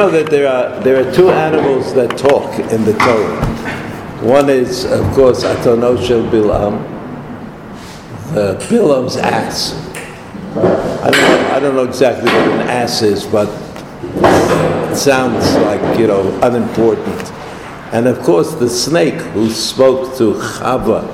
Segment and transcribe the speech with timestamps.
[0.00, 3.46] know that there are there are two animals that talk in the Torah.
[4.24, 6.80] One is, of course, Atonoshel Bilam,
[8.32, 9.74] the Bilam's ass.
[10.56, 13.48] I don't, know, I don't know exactly what an ass is, but
[14.90, 17.30] it sounds like you know unimportant.
[17.92, 21.04] And of course, the snake who spoke to Chava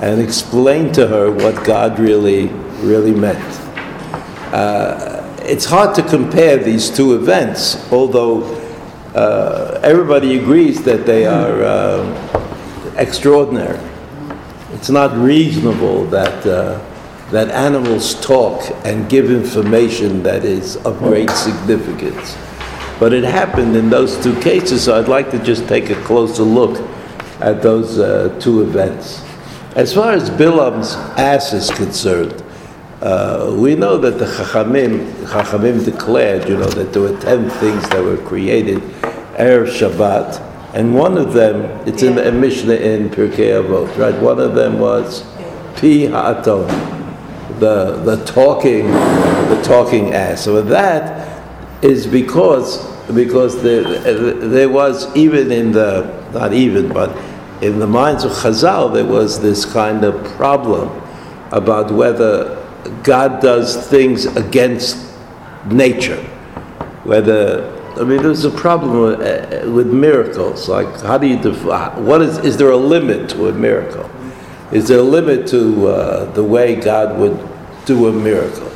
[0.00, 2.46] and explained to her what God really
[2.78, 3.60] really meant.
[4.54, 5.19] Uh,
[5.50, 8.44] it's hard to compare these two events, although
[9.16, 13.80] uh, everybody agrees that they are uh, extraordinary.
[14.74, 16.78] It's not reasonable that, uh,
[17.32, 22.38] that animals talk and give information that is of great significance.
[23.00, 26.44] But it happened in those two cases, so I'd like to just take a closer
[26.44, 26.78] look
[27.40, 29.20] at those uh, two events.
[29.74, 32.40] As far as Bilam's ass is concerned,
[33.02, 37.88] uh, we know that the Chachamim, Chachamim declared, you know, that there were ten things
[37.88, 38.78] that were created
[39.38, 44.14] Erev Shabbat, and one of them, it's in the Mishnah in Pirkei Avot, right?
[44.20, 45.22] One of them was
[45.76, 46.66] Pi Ha'aton,
[47.58, 50.44] the the talking, the talking ass.
[50.44, 51.42] So that
[51.82, 57.16] is because because there, there was even in the not even but
[57.62, 60.88] in the minds of Chazal there was this kind of problem
[61.50, 62.59] about whether
[63.02, 65.14] God does things against
[65.66, 66.22] nature.
[67.04, 70.68] Whether I mean, there's a problem with, uh, with, miracles.
[70.68, 72.06] Like, how do you define?
[72.06, 72.38] What is?
[72.38, 74.08] Is there a limit to a miracle?
[74.72, 77.36] Is there a limit to uh, the way God would
[77.84, 78.70] do a miracle?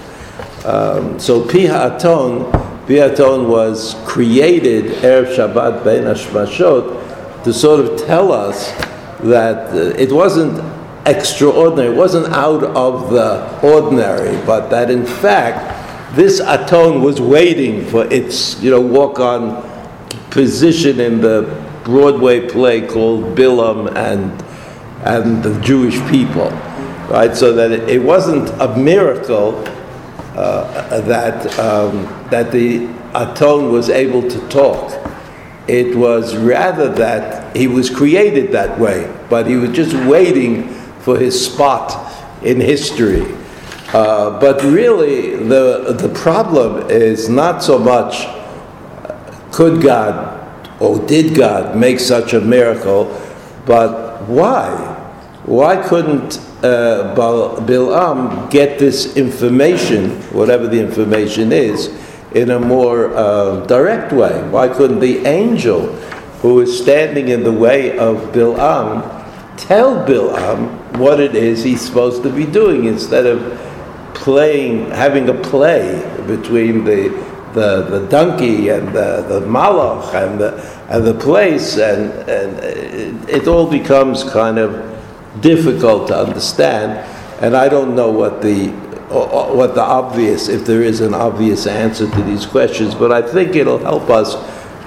[0.67, 2.51] Um, so, Pihaton,
[2.87, 8.73] Pihaton was created erev Shabbat ben Hashmashot to sort of tell us
[9.21, 10.59] that uh, it wasn't
[11.07, 11.95] extraordinary.
[11.95, 18.07] It wasn't out of the ordinary, but that in fact, this aton was waiting for
[18.13, 19.63] its, you know, walk on
[20.31, 21.43] position in the
[21.85, 24.43] Broadway play called Bilam and,
[25.05, 26.51] and the Jewish people.
[27.11, 27.37] Right?
[27.37, 29.59] So that it, wasn't a miracle
[30.37, 34.93] uh, that, um, that the aton was able to talk.
[35.69, 40.69] It was rather that he was created that way, but he was just waiting
[41.05, 42.11] for his spot
[42.43, 43.37] in history.
[43.93, 48.27] Uh, but really, the, the problem is not so much
[49.53, 50.41] could God
[50.81, 53.05] or did God make such a miracle,
[53.67, 54.69] but why?
[55.45, 61.95] Why couldn't uh, Bil'am get this information, whatever the information is,
[62.33, 64.43] in a more uh, direct way?
[64.49, 65.93] Why couldn't the angel
[66.41, 69.14] who is standing in the way of Bil'am
[69.57, 73.61] tell Bil'am what it is he's supposed to be doing instead of
[74.15, 77.09] playing, having a play between the,
[77.53, 80.55] the, the donkey and the, the malach and the,
[80.89, 84.95] and the place, and, and it, it all becomes kind of
[85.41, 86.93] difficult to understand.
[87.43, 88.73] And I don't know what the
[89.15, 93.55] what the obvious, if there is an obvious answer to these questions, but I think
[93.55, 94.35] it'll help us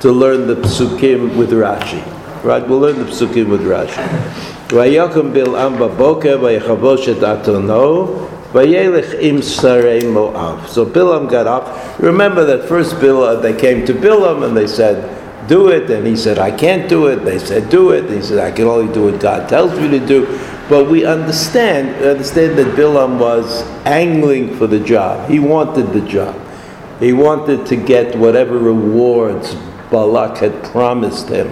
[0.02, 2.04] to learn the psukim with Rashi.
[2.44, 2.68] Right?
[2.68, 4.56] We'll learn the psukim with Rashi.
[4.70, 10.68] Bil'am baboker vaychabosh et atono vayelech im sarei Moab.
[10.68, 12.00] So Bilam got up.
[12.00, 15.14] Remember that first Bilam, they came to Bilam and they said,
[15.48, 15.90] do it.
[15.90, 17.24] And he said, I can't do it.
[17.24, 18.06] They said, do it.
[18.06, 20.26] And he said, I can only do what God tells me to do.
[20.70, 25.30] But we understand, understand that Bilam was angling for the job.
[25.30, 26.36] He wanted the job.
[27.00, 29.56] He wanted to get whatever rewards
[29.92, 31.48] Balak had promised him.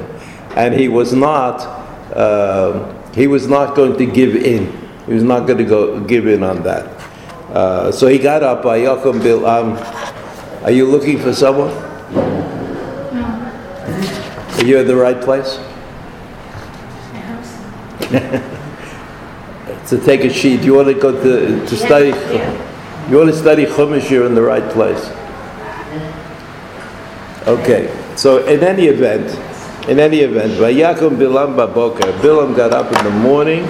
[0.58, 1.62] And he was not
[2.14, 4.72] uh, he was not going to give in.
[5.08, 6.86] He was not going to go give in on that.
[7.50, 8.64] Uh, so he got up.
[8.64, 9.82] Ayakum Bilam.
[10.64, 11.74] Are you looking for someone?
[12.14, 13.24] No.
[14.58, 15.56] Are you at the right place?
[19.90, 20.62] To take a sheet.
[20.64, 22.10] You want to go to, to study.
[22.10, 23.10] Yeah.
[23.10, 24.10] You want to study Chumash.
[24.10, 25.10] You're in the right place.
[27.48, 27.96] Okay.
[28.18, 29.55] So in any event.
[29.88, 32.12] In any event, Vayakum Bilam Baboker.
[32.20, 33.64] Bilam got up in the morning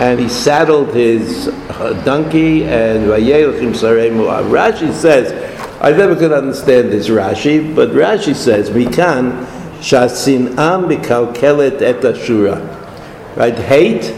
[0.00, 4.26] and he saddled his uh, donkey and Vayelchim Saremu.
[4.50, 5.32] Rashi says,
[5.80, 9.46] I never could understand this Rashi, but Rashi says, Mikan
[9.76, 13.36] Shasin'am Mikalkelet Et Ashura.
[13.36, 13.56] Right?
[13.56, 14.16] Hate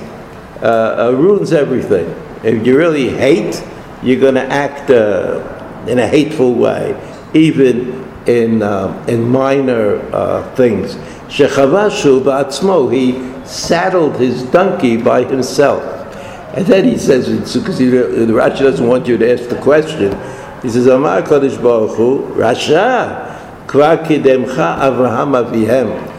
[0.62, 2.08] uh, uh, ruins everything.
[2.42, 3.62] If you really hate,
[4.02, 6.98] you're going to act uh, in a hateful way,
[7.34, 10.96] even in, uh, in minor uh, things.
[11.28, 15.82] Shechavashu ba'atzmo, he saddled his donkey by himself.
[16.56, 20.12] And then he says, because the Rashi doesn't want you to ask the question,
[20.62, 26.14] he says, Amar Kodesh Baruch Hu, Rasha, Kvar Kidemcha Avraham Avihem.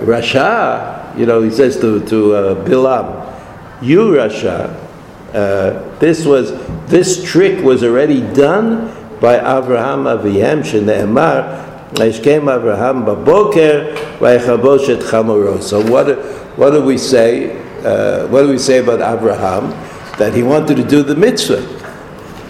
[0.00, 3.26] Rasha, you know, he says to, to uh, Bilam,
[3.82, 4.76] you Rasha,
[5.32, 6.52] uh, this was,
[6.86, 8.88] this trick was already done
[9.20, 15.60] by Avraham Avihem, Shneemar, Ashkem Avraham baboker, vaychabosh et chamoro.
[15.62, 16.06] So what,
[16.56, 19.70] what do we say, uh, what do we say about Abraham?
[20.18, 21.62] That he wanted to do the mitzvah.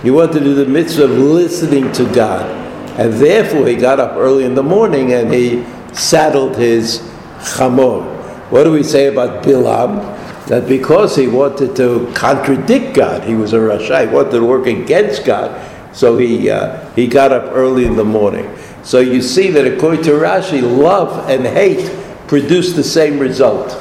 [0.02, 2.50] He wanted to do the mitzvah of listening to God.
[2.98, 6.98] And therefore he got up early in the morning and he saddled his
[7.38, 8.02] chamor.
[8.50, 10.18] What do we say about Bilam?
[10.48, 14.66] That because he wanted to contradict God, he was a Rasha, he wanted to work
[14.66, 15.54] against God,
[15.94, 18.52] so he, uh, he got up early in the morning.
[18.82, 21.90] So you see that according to Rashi, love and hate
[22.26, 23.76] produce the same result.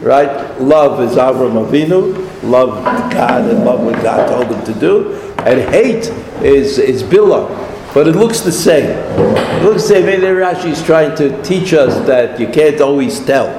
[0.00, 0.60] Right?
[0.60, 5.60] Love is Avram Avinu, love God and love what God told him to do, and
[5.72, 6.08] hate
[6.44, 7.48] is, is Bilam.
[7.94, 8.90] But it looks the same.
[8.90, 10.06] It looks the same.
[10.06, 13.58] Maybe Rashi is trying to teach us that you can't always tell.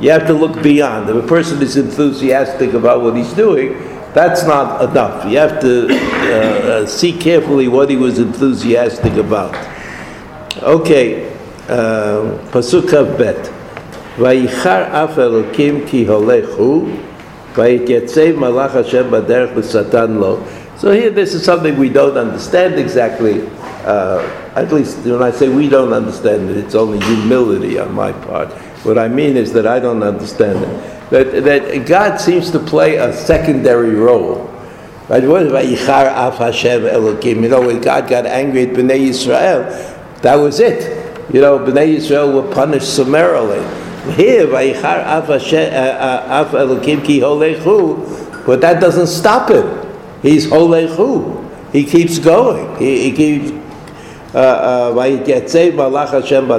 [0.00, 1.10] You have to look beyond.
[1.10, 3.72] If a person is enthusiastic about what he's doing,
[4.14, 5.30] that's not enough.
[5.30, 9.54] You have to uh, uh, see carefully what he was enthusiastic about.
[10.61, 11.31] Okay,
[11.69, 13.49] uh, Pasuk Bet.
[14.19, 16.87] ויחר אף אלוקים כי הולך הוא,
[17.55, 20.37] ויתייצב מלאך השם בדרך לשטן לו.
[20.79, 23.41] So here this is something we don't understand exactly.
[23.85, 24.21] Uh,
[24.55, 28.49] at least when I say we don't understand it, it's only humility on my part.
[28.83, 31.09] What I mean is that I don't understand it.
[31.09, 34.49] That, that God seems to play a secondary role.
[35.09, 35.23] Right?
[35.23, 37.43] What is Vayichar Af Hashem Elokim?
[37.43, 39.61] You know, when God got angry at Bnei Israel,
[40.22, 40.96] that was it.
[41.32, 43.60] You know, Bnei Israel were punished summarily.
[44.14, 46.44] Here, uh, uh,
[48.46, 49.86] but that doesn't stop him.
[50.22, 51.72] He's Holechu.
[51.72, 52.78] He keeps going.
[52.78, 53.50] He, he keeps
[54.32, 56.50] Vayityatzei Malach Hashem.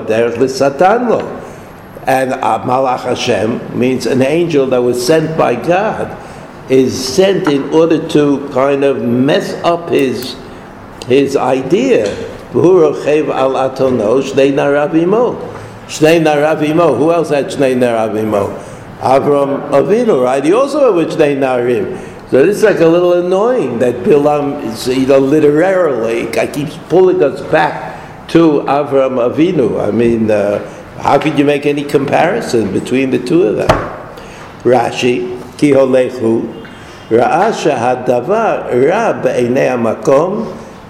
[2.08, 6.16] And uh, Malach Hashem means an angel that was sent by God
[6.70, 10.36] is sent in order to kind of mess up his
[11.08, 12.06] his idea.
[12.53, 13.25] Who else had
[17.47, 18.59] Shnei Naravimo?
[19.01, 20.45] Avram Avinu, right?
[20.45, 21.99] He also had Shnei Narim.
[22.31, 26.77] So this is like a little annoying that Bilam is, you know, literally, I keeps
[26.89, 29.87] pulling us back to Avram Avinu.
[29.87, 30.67] I mean, uh,
[31.01, 33.69] how could you make any comparison between the two of them?
[34.63, 36.65] Rashi, ki holechu,
[37.11, 40.45] ראה שהדבר רע בעיני המקום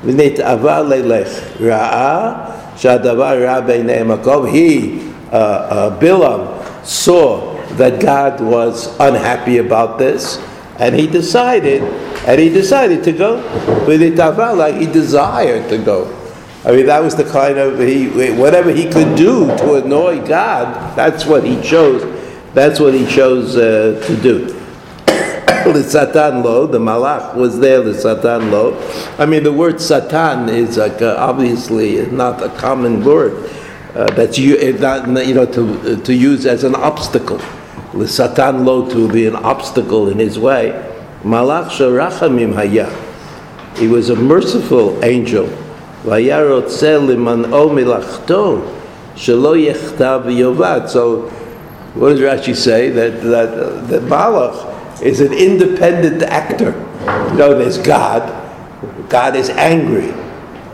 [0.04, 1.28] ונתאווה ללך.
[1.60, 2.32] ראה
[2.76, 4.46] שהדבר רע בעיני המקום.
[4.46, 4.98] He,
[5.30, 6.40] uh, uh, Bilam,
[6.84, 10.38] saw that God was unhappy about this
[10.78, 11.82] and he decided,
[12.26, 13.36] and he decided to go.
[13.86, 16.10] With like he desired to go.
[16.64, 20.96] I mean, that was the kind of he whatever he could do to annoy God.
[20.96, 22.02] That's what he chose.
[22.54, 24.57] That's what he chose uh, to do.
[25.65, 27.81] the Satan lo, the Malach was there.
[27.81, 28.77] The Satan lo.
[29.17, 33.51] I mean, the word Satan is like uh, obviously not a common word.
[33.93, 37.41] Uh, that's you, not, you know, to to use as an obstacle.
[37.93, 40.71] The Satan lo to be an obstacle in his way.
[41.23, 42.89] Malach sharachamim haya.
[43.77, 45.47] He was a merciful angel.
[46.05, 46.11] So,
[51.95, 52.89] what does Rashi say?
[52.91, 54.68] That that that Malach
[55.01, 56.71] is an independent actor.
[57.31, 58.35] You know, there's God.
[59.09, 60.11] God is angry.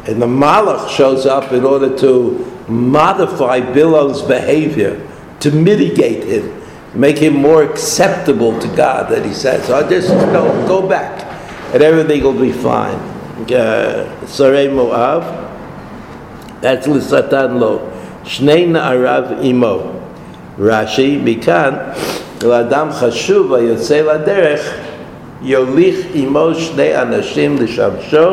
[0.07, 5.07] And the Malach shows up in order to modify Bilam's behavior,
[5.39, 6.61] to mitigate him,
[6.93, 9.09] make him more acceptable to God.
[9.09, 11.23] That he says, "I just no, go back,
[11.73, 12.99] and everything will be fine."
[13.35, 15.23] Uh, Sarei Moav,
[16.61, 17.91] that's Lisatan Lo,
[18.23, 20.01] Shnei Na'arav Imo,
[20.57, 22.23] Rashi, Mikan.
[22.44, 24.74] לאדם חשוב היוצא לדרך,
[25.42, 28.28] יוליך עמו שני אנשים לשמשו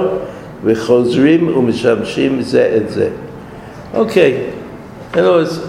[0.63, 3.09] וחוזרים ומשמשים זה את זה.
[3.93, 4.37] אוקיי,
[5.13, 5.59] in other words,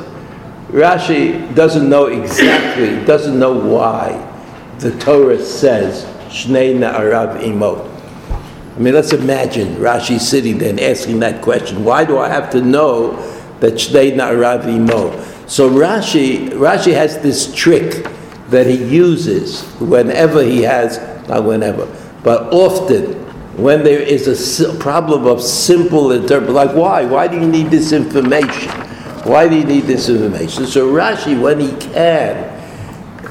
[0.72, 4.22] Rashi doesn't know exactly, doesn't know why
[4.80, 7.88] the Torah says Shnei Na'arav Imot.
[8.76, 11.84] I mean, let's imagine Rashi sitting there and asking that question.
[11.84, 13.16] Why do I have to know
[13.60, 15.48] that Shnei Na'arav Imot?
[15.48, 18.06] So Rashi, Rashi has this trick
[18.53, 21.85] that he uses whenever he has, not whenever,
[22.23, 23.13] but often
[23.57, 24.27] when there is
[24.61, 26.53] a problem of simple interpretation.
[26.53, 27.05] Like, why?
[27.05, 28.71] Why do you need this information?
[29.25, 30.65] Why do you need this information?
[30.65, 32.49] So Rashi, when he can,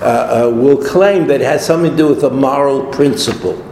[0.00, 3.62] uh, uh, will claim that it has something to do with a moral principle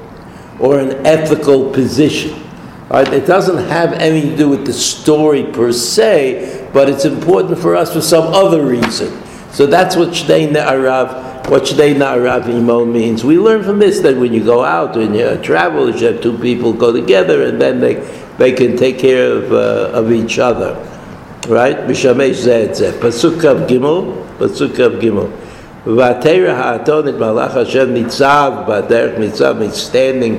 [0.61, 2.41] or an ethical position.
[2.89, 3.13] Right?
[3.13, 7.75] It doesn't have anything to do with the story per se, but it's important for
[7.75, 9.21] us for some other reason.
[9.53, 13.25] So that's what Shnei Na'arav, what Shnei Na'arav Imo means.
[13.25, 16.37] We learn from this that when you go out, when you travel, you have two
[16.39, 17.95] people go together and then they,
[18.39, 20.75] they can take care of, uh, of each other.
[21.49, 21.77] Right?
[21.77, 22.93] Mishamesh Zeh Zeh.
[22.93, 25.31] Pasuk Kav Gimel, Pasuk Kav Gimel.
[25.85, 30.39] Vatera ha'aton et malach Hashem nitzav b'derech nitzav means standing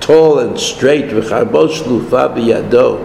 [0.00, 3.04] tall and straight v'charbo shlufa b'yado.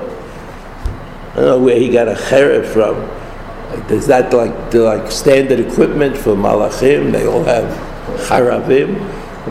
[1.34, 3.23] I don't know where he got a cheret from.
[3.91, 7.13] Is that like like standard equipment for malachim?
[7.13, 7.69] They all have
[8.29, 8.99] charavim,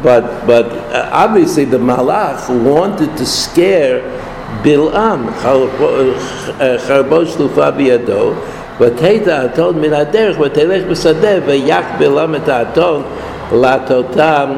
[0.04, 4.02] but but uh, obviously the malach wanted to scare
[4.64, 5.30] Bil'am.
[5.42, 8.36] Charbo shlufa b'yado.
[8.80, 13.04] ותהית האתון מן הדרך ותלך בשדה ויח בלם את האתון
[13.52, 14.50] לטותם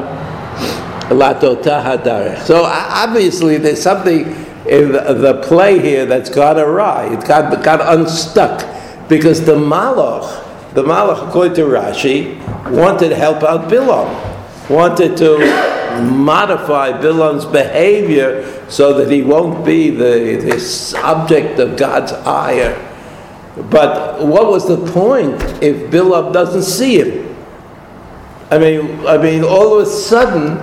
[1.10, 2.46] לטותה הדרך.
[2.46, 4.36] So obviously there's something
[4.66, 7.14] in the play here that's gone awry.
[7.14, 8.62] It got, got unstuck
[9.07, 12.39] because the malach, the malach according to Rashi,
[12.71, 15.37] wanted to help out Bilam, wanted to
[16.01, 22.81] modify Bilam's behavior so that he won't be the, this object of God's ire.
[23.69, 27.35] But what was the point if Bilam doesn't see him?
[28.51, 30.57] I mean, I mean, all of a sudden,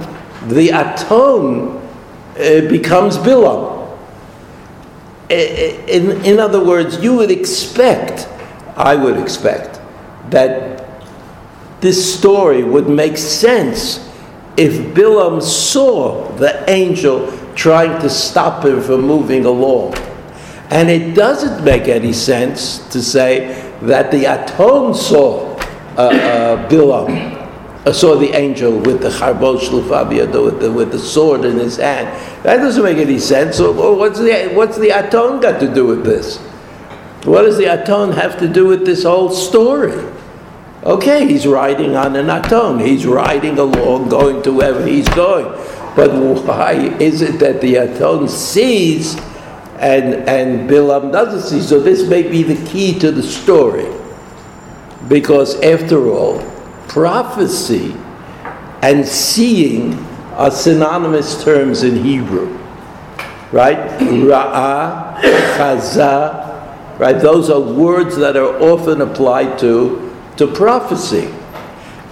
[0.49, 1.79] the aton
[2.37, 3.71] uh, becomes Bilam.
[5.31, 8.29] In, in other words, you would expect,
[8.77, 9.81] I would expect,
[10.31, 10.85] that
[11.81, 14.09] this story would make sense
[14.57, 19.95] if Bilam saw the angel trying to stop him from moving along.
[20.71, 25.57] And it doesn't make any sense to say that the Aton saw
[25.97, 27.37] uh, uh, Bilam,
[27.85, 31.77] uh, saw the angel with the charbot shlufabia, with the, with the sword in his
[31.77, 32.07] hand.
[32.45, 33.57] That doesn't make any sense.
[33.57, 36.39] So what's the, what's the Aton got to do with this?
[37.25, 40.11] What does the Aton have to do with this whole story?
[40.83, 42.81] Okay, he's riding on an Aton.
[42.81, 45.45] He's riding along, going to wherever he's going.
[45.95, 49.17] But why is it that the Aton sees
[49.83, 51.61] and, and Bilam doesn't see.
[51.61, 53.93] So this may be the key to the story.
[55.09, 56.39] Because after all,
[56.87, 57.97] prophecy
[58.81, 59.95] and seeing
[60.35, 62.57] are synonymous terms in Hebrew.
[63.51, 63.77] Right?
[63.99, 65.21] Ra'ah,
[65.57, 66.52] chazah,
[66.99, 67.21] right?
[67.21, 71.33] Those are words that are often applied to, to prophecy.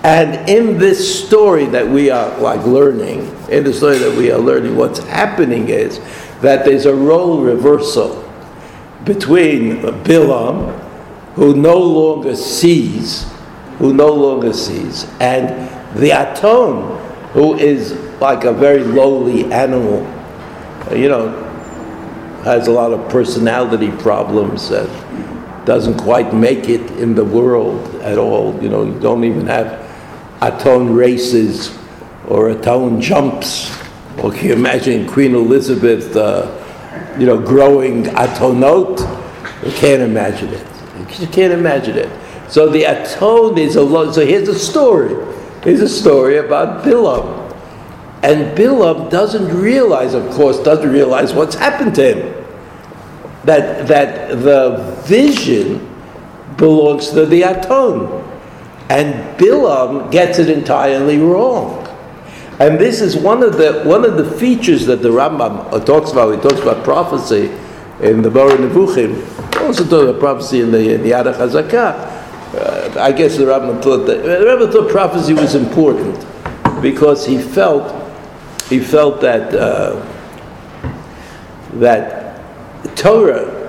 [0.02, 3.20] And in this story that we are like learning,
[3.50, 5.98] in the story that we are learning, what's happening is
[6.40, 8.26] that there's a role reversal
[9.04, 10.78] between Bilam,
[11.34, 13.30] who no longer sees,
[13.78, 15.68] who no longer sees, and
[15.98, 16.98] the Aton,
[17.32, 20.00] who is like a very lowly animal,
[20.94, 21.49] you know,
[22.44, 24.88] has a lot of personality problems and
[25.66, 28.60] doesn't quite make it in the world at all.
[28.62, 29.86] You know, you don't even have
[30.42, 31.76] Aton races
[32.26, 33.80] or Aton jumps
[34.22, 38.98] or can you imagine Queen Elizabeth, uh, you know, growing atonot?
[39.64, 40.66] You can't imagine it.
[41.18, 42.10] You can't imagine it.
[42.50, 44.14] So the aton is a lot.
[44.14, 45.14] So here's a story.
[45.62, 47.39] Here's a story about Bilam.
[48.22, 52.46] And Bilam doesn't realize, of course, doesn't realize what's happened to him.
[53.44, 55.88] That, that the vision
[56.58, 58.26] belongs to the Aton.
[58.90, 61.86] And Bilam gets it entirely wrong.
[62.58, 66.34] And this is one of the one of the features that the Rambam talks about.
[66.34, 67.46] He talks about prophecy
[68.02, 69.16] in the Moreh Nevuchim.
[69.62, 74.04] Also talks about prophecy in the in the Yad Uh, I guess the Rambam thought
[74.04, 76.26] that the Rambam thought prophecy was important
[76.82, 77.99] because he felt
[78.70, 80.06] he felt that uh,
[81.74, 82.40] that
[82.96, 83.60] Torah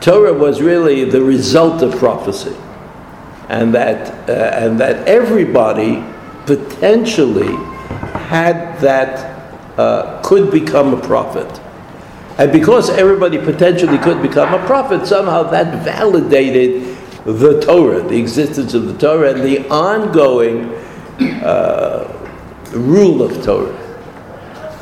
[0.00, 2.56] Torah was really the result of prophecy,
[3.48, 6.02] and that uh, and that everybody
[6.46, 7.54] potentially
[8.28, 11.60] had that uh, could become a prophet.
[12.38, 18.72] And because everybody potentially could become a prophet, somehow that validated the Torah, the existence
[18.72, 20.72] of the Torah, and the ongoing
[21.42, 22.08] uh,
[22.72, 23.76] rule of Torah.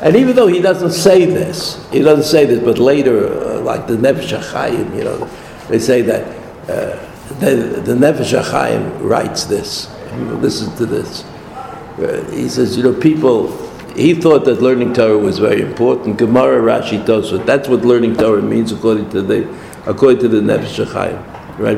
[0.01, 3.85] And even though he doesn't say this, he doesn't say this, but later, uh, like
[3.85, 5.29] the Nefesh HaChaim, you know,
[5.67, 6.25] they say that
[6.69, 6.97] uh,
[7.39, 9.93] the, the Nefesh HaChaim writes this.
[10.41, 11.23] Listen to this.
[11.23, 13.51] Uh, he says, you know, people,
[13.93, 16.17] he thought that learning Torah was very important.
[16.17, 17.45] Gemara, Rashi, Tosfot.
[17.45, 19.53] That's what learning Torah means according to the
[19.85, 21.17] according to the Nefesh Chaim,
[21.57, 21.77] right?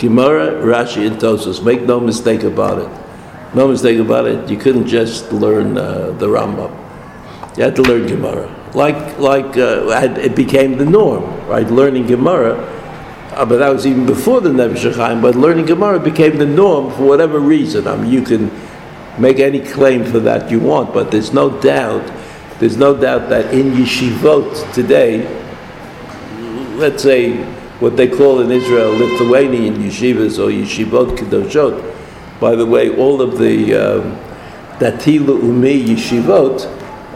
[0.00, 1.64] Gemara, Rashi, and.
[1.64, 3.03] Make no mistake about it.
[3.54, 4.50] No mistake about it.
[4.50, 6.72] You couldn't just learn uh, the Rambam.
[7.56, 8.50] You had to learn Gemara.
[8.74, 9.86] like like uh,
[10.18, 11.68] it became the norm, right?
[11.70, 12.54] Learning Gemara,
[13.32, 14.52] uh, but that was even before the
[14.96, 15.22] Chaim.
[15.22, 17.86] But learning Gemara became the norm for whatever reason.
[17.86, 18.50] I mean, you can
[19.18, 22.04] make any claim for that you want, but there's no doubt,
[22.58, 25.22] there's no doubt that in yeshivot today,
[26.76, 27.36] let's say
[27.78, 31.93] what they call in Israel Lithuanian yeshivas or yeshivot kedoshot.
[32.44, 34.18] By the way, all of the um,
[34.78, 36.66] dati leumi yeshivot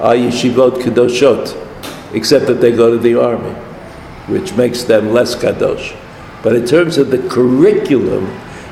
[0.01, 3.53] are yeshivot kedoshot, except that they go to the army,
[4.29, 5.95] which makes them less kadosh.
[6.43, 8.25] But in terms of the curriculum,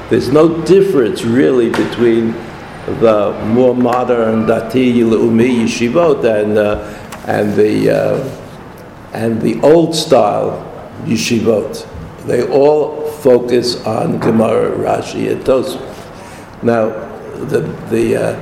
[0.09, 2.33] there's no difference really between
[3.01, 6.79] the more modern Dati Umi yeshivot and uh,
[7.27, 10.65] and the uh, and the old style
[11.05, 11.87] yeshivot.
[12.25, 15.96] They all focus on Gemara, Rashi, and Tosfos.
[16.63, 16.89] Now,
[17.47, 17.61] the
[17.91, 18.35] the uh,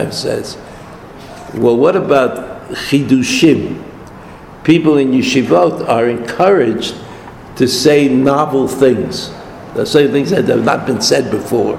[0.00, 0.56] uh, says,
[1.54, 3.82] well, what about chidushim?
[4.64, 6.94] People in yeshivot are encouraged
[7.56, 9.32] to say novel things
[9.78, 11.78] to say things that have not been said before,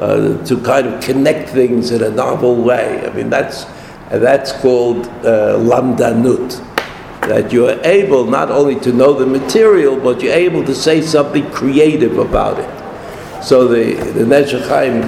[0.00, 3.04] uh, to kind of connect things in a novel way.
[3.06, 3.64] I mean, that's,
[4.08, 6.73] that's called uh, lamdanut.
[7.28, 11.50] That you're able not only to know the material, but you're able to say something
[11.50, 13.42] creative about it.
[13.44, 15.04] So the, the Neshachim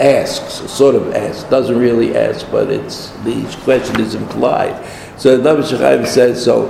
[0.00, 4.84] asks, sort of asks, doesn't really ask, but it's the question is implied.
[5.18, 6.68] So the Neshachim says, so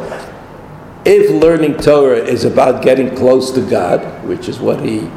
[1.04, 5.10] if learning Torah is about getting close to God, which is what he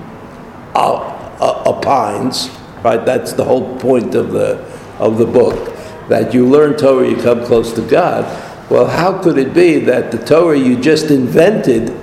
[0.76, 0.94] uh,
[1.40, 2.50] uh, opines,
[2.84, 3.04] right?
[3.06, 4.66] That's the whole point of the
[5.00, 5.74] of the book.
[6.10, 8.26] That you learn Torah, you come close to God.
[8.70, 11.96] Well, how could it be that the Torah you just invented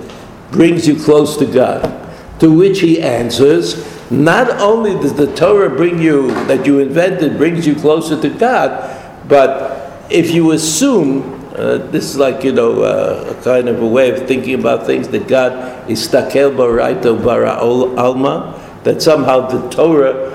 [0.51, 2.01] brings you close to God?
[2.39, 7.67] To which he answers, not only does the Torah bring you that you invented brings
[7.67, 13.33] you closer to God, but if you assume uh, this is like, you know, uh,
[13.37, 17.53] a kind of a way of thinking about things that God is stakel baraito bara
[17.53, 20.33] alma, that somehow the Torah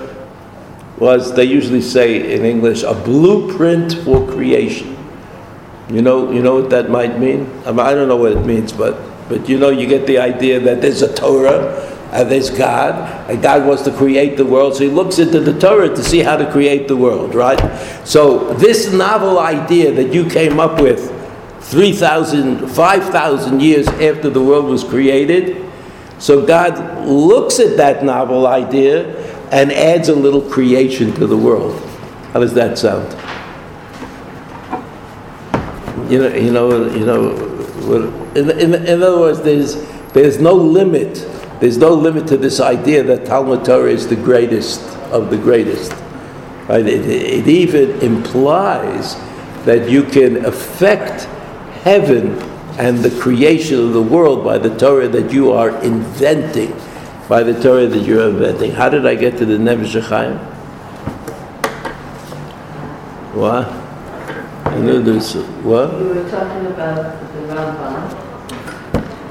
[0.98, 4.96] was, they usually say in English, a blueprint for creation.
[5.90, 7.50] You know, you know what that might mean?
[7.66, 8.96] I, mean, I don't know what it means, but,
[9.28, 13.42] but you know, you get the idea that there's a Torah, and there's God, and
[13.42, 16.36] God wants to create the world, so he looks into the Torah to see how
[16.36, 17.58] to create the world, right?
[18.04, 21.16] So this novel idea that you came up with
[21.62, 25.68] 3,000, 5,000 years after the world was created,
[26.18, 29.16] so God looks at that novel idea
[29.50, 31.80] and adds a little creation to the world.
[32.32, 33.08] How does that sound?
[36.10, 38.30] You know, you know, you know.
[38.34, 39.76] In, in, in other words, there's
[40.12, 41.26] there's no limit
[41.60, 44.80] there's no limit to this idea that Talmud Torah is the greatest
[45.12, 45.92] of the greatest.
[46.66, 46.86] Right?
[46.86, 49.14] It, it even implies
[49.66, 51.24] that you can affect
[51.82, 52.40] heaven
[52.78, 56.74] and the creation of the world by the Torah that you are inventing,
[57.28, 58.72] by the Torah that you're inventing.
[58.72, 60.38] How did I get to the Chaim?
[63.36, 63.89] What?
[64.80, 65.92] I knew there's what?
[65.92, 68.08] We were talking about the Rambam.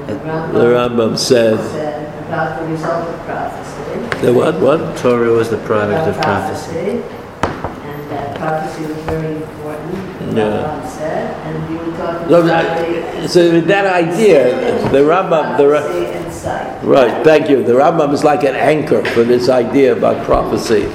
[0.05, 4.25] The Rambam, the Rambam said, said about the result of prophecy.
[4.27, 4.59] The what?
[4.59, 4.95] What?
[4.97, 7.01] Torah was the product of prophecy.
[7.01, 10.37] And that prophecy was very important.
[10.37, 10.87] Yeah.
[10.87, 17.23] said, and you were talking no, about So that idea, the Rambam, the Ra- right?
[17.23, 17.63] Thank you.
[17.63, 20.87] The Rambam is like an anchor for this idea about prophecy.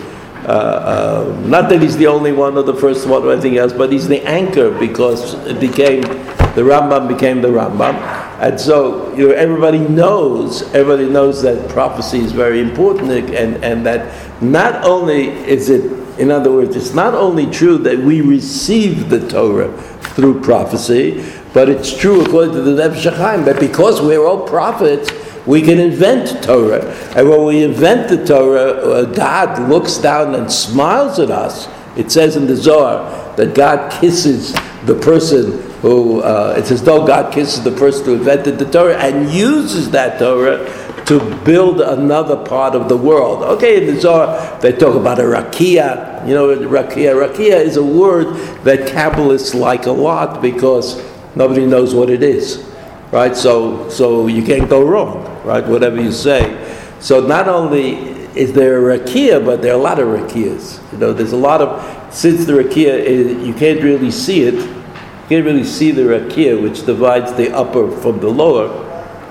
[0.45, 3.73] Uh, uh, not that he's the only one or the first one or anything else,
[3.73, 7.95] but he's the anchor because it became the Rambam became the Rambam,
[8.41, 13.87] and so you know everybody knows everybody knows that prophecy is very important, and and
[13.87, 19.09] that not only is it in other words, it's not only true that we receive
[19.11, 19.73] the Torah
[20.15, 25.11] through prophecy, but it's true according to the Nefesh that because we're all prophets,
[25.47, 26.85] we can invent Torah.
[27.17, 31.69] And when we invent the Torah, uh, God looks down and smiles at us.
[31.97, 34.53] It says in the Zohar that God kisses
[34.85, 38.97] the person who, uh, it's as though God kisses the person who invented the Torah
[38.97, 40.65] and uses that Torah
[41.07, 43.43] to build another part of the world.
[43.43, 46.27] Okay, in the Zohar, they talk about a rakia.
[46.27, 47.15] You know, rakia.
[47.15, 51.03] Rakia is a word that Kabbalists like a lot because
[51.37, 52.65] nobody knows what it is,
[53.11, 53.37] right?
[53.37, 55.65] So, so you can't go wrong, right?
[55.67, 56.61] Whatever you say.
[57.01, 57.97] So not only
[58.35, 60.81] is there a rakia, but there are a lot of rakias.
[60.93, 64.55] You know, there's a lot of since the rakia is, you can't really see it.
[64.55, 68.69] You can't really see the rakia, which divides the upper from the lower,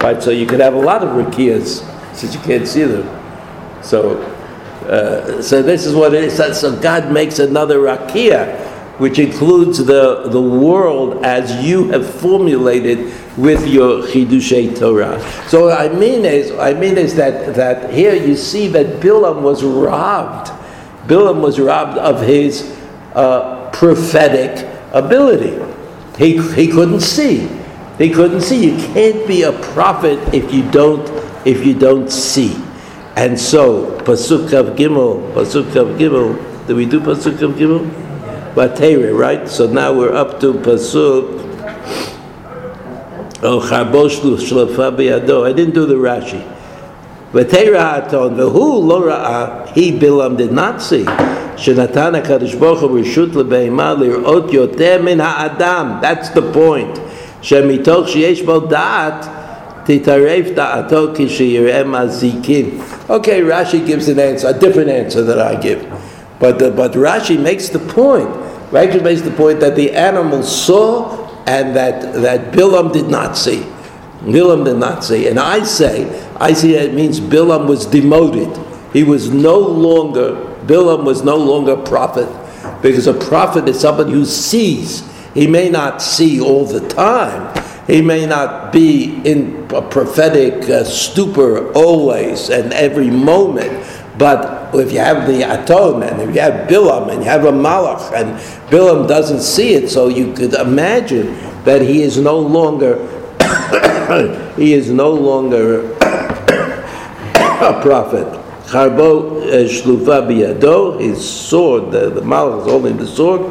[0.01, 0.21] right?
[0.21, 1.83] So you could have a lot of rakias
[2.15, 3.07] since you can't see them.
[3.83, 4.29] So
[4.83, 6.59] Uh, so this is what it is.
[6.59, 8.51] So God makes another rakia,
[8.97, 15.19] which includes the, the world as you have formulated with your chidushei Torah.
[15.47, 19.41] So what I mean is, I mean is that, that here you see that Bilam
[19.41, 20.51] was robbed.
[21.07, 22.77] Bilam was robbed of his
[23.15, 25.59] uh, prophetic ability.
[26.17, 27.49] He, he couldn't see.
[27.97, 28.71] He couldn't see.
[28.71, 31.07] You can't be a prophet if you don't
[31.45, 32.55] if you don't see.
[33.15, 36.67] And so pasuk of Gimel, pasuk of Gimel.
[36.67, 38.02] Did we do pasuk of Gimel?
[38.55, 39.49] Vatere, right?
[39.49, 41.41] So now we're up to pasuk.
[43.41, 45.45] Oh, charboshlu shlefa biyado.
[45.49, 46.49] I didn't do the Rashi.
[47.33, 49.65] Vatera aton vehu lo.
[49.73, 51.03] He Bilam did not see.
[51.03, 55.99] Shenatan Hakadosh Baruch Hu reshut lebeima lirot yoter min ha'adam.
[55.99, 56.95] That's the point.
[57.41, 63.09] Shemitoch sheyesh bo da'at titaref da'ato kishiyireh mazikin.
[63.09, 65.81] Okay, Rashi gives an answer, a different answer that I give.
[66.39, 68.42] But, the, but Rashi makes the point.
[68.73, 73.59] Rashi makes the point that the animal saw and that, that Bilam did not see.
[74.21, 75.27] Bilam did not see.
[75.27, 78.49] And I say, I see it means Bilam was demoted.
[78.91, 80.33] He was no longer,
[80.65, 82.27] Bilam was no longer a prophet.
[82.81, 85.07] Because a prophet is somebody who sees.
[85.35, 87.53] He may not see all the time.
[87.85, 93.85] He may not be in a prophetic uh, stupor always and every moment.
[94.17, 97.51] But if you have the Aton and if you have Bilam and you have a
[97.51, 98.37] Malach and
[98.69, 101.33] Bilam doesn't see it, so you could imagine
[101.63, 102.97] that he is no longer
[104.57, 105.91] he is no longer
[107.63, 108.27] a prophet.
[108.67, 113.41] Charbo uh, shlufa biyado, his sword, the, the Malach is holding the sword.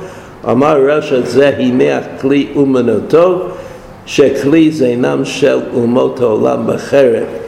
[0.43, 3.57] Amar Rasha zehi meach kli umanoto,
[4.05, 7.41] shekli zeinam shel umot olam b'cheret.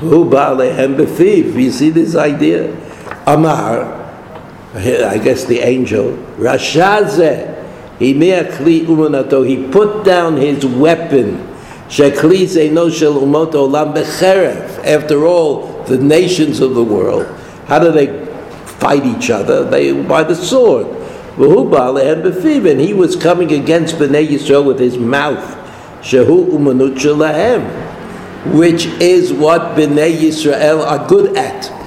[0.00, 1.54] Who ba'alehem b'fiv.
[1.54, 2.76] You see this idea?
[3.30, 3.84] Amar,
[4.74, 11.46] I guess the angel, Rasha zeh, he kli umanoto, he put down his weapon.
[11.88, 13.96] Shekli zeino shel umot olam.
[14.84, 17.26] After all, the nations of the world,
[17.66, 18.26] how do they
[18.64, 19.64] fight each other?
[19.64, 20.86] They by the sword.
[21.36, 25.56] And he was coming against Bnei Yisrael with his mouth.
[26.02, 28.54] Shehu umanut.
[28.54, 31.79] Which is what Bnei Yisrael are good at.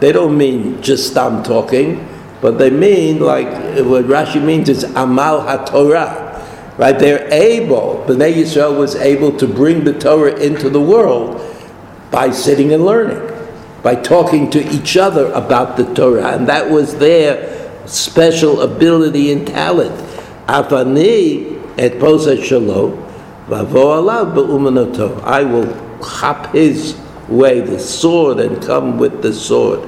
[0.00, 2.06] They don't mean just stam talking,
[2.40, 3.46] but they mean like
[3.84, 6.24] what Rashi means is amal haTorah.
[6.76, 6.98] Right?
[6.98, 11.40] They're able, Bnei Yisrael was able to bring the Torah into the world
[12.10, 13.22] by sitting and learning,
[13.82, 19.46] by talking to each other about the Torah, and that was their special ability and
[19.46, 19.92] talent.
[20.48, 22.96] Afani et posa shalo,
[23.46, 25.22] vavo alav be'umanoto.
[25.22, 26.94] I will chop his
[27.28, 29.80] way, the sword, and come with the sword.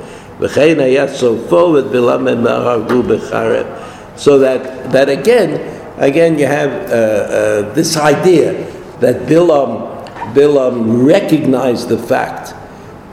[4.16, 8.52] So that, that again, again you have uh, uh, this idea
[9.00, 12.54] that Bilam, Bilam recognized the fact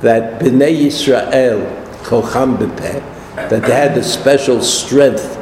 [0.02, 2.60] that Bnei Yisrael, Kocham
[3.50, 5.40] that they had the special strength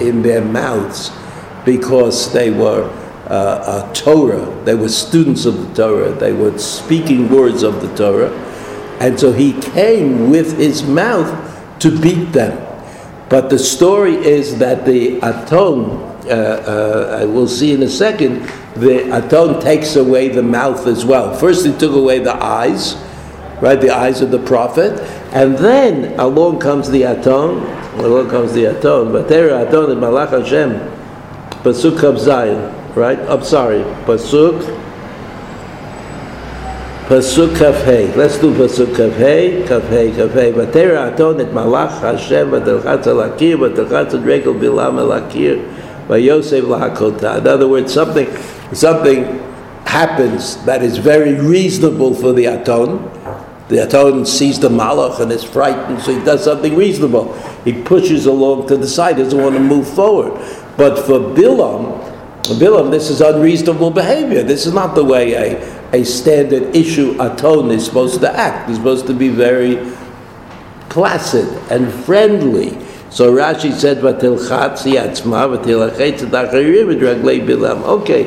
[0.00, 1.10] in their mouths
[1.64, 2.88] because they were
[3.26, 8.30] uh, Torah, they were students of the Torah, they were speaking words of the Torah,
[9.00, 11.32] and so he came with his mouth
[11.80, 12.60] to beat them.
[13.28, 15.90] But the story is that the Aton,
[16.26, 18.42] uh, uh, we'll see in a second,
[18.76, 21.34] the Aton takes away the mouth as well.
[21.34, 22.94] First, he took away the eyes,
[23.60, 25.00] right, the eyes of the prophet,
[25.32, 27.62] and then along comes the Aton,
[28.00, 30.72] along comes the Aton, but there Aton and Malach Hashem,
[31.62, 33.18] Pasuk Zayin, right?
[33.18, 34.82] I'm sorry, Pasuk,
[37.04, 38.16] Pasuk kafhe.
[38.16, 40.52] Let's do Pasuk Kaf Hey, Kaf Hey, Kaf Hey.
[40.52, 45.70] Vatera Aton et Malach Hashem v'telchatz alakir v'telchatz regel bilam alakir
[46.08, 47.40] v'yosef lahakota.
[47.40, 48.34] In other words, something,
[48.72, 49.38] something
[49.84, 53.10] happens that is very reasonable for the Aton.
[53.68, 57.34] The Aton sees the Malach and is frightened, so he does something reasonable.
[57.64, 60.32] He pushes along to the side, doesn't want to move forward.
[60.78, 64.41] But for Bilam, Bilam, this is unreasonable behavior.
[64.41, 68.69] This is not the way a, a standard issue Aton is supposed to act.
[68.69, 69.77] He's supposed to be very
[70.89, 72.77] placid and friendly.
[73.11, 78.25] So Rashi said, "Vatilchatz yatzma, vatilachetz dacharim raglei bilam." Okay,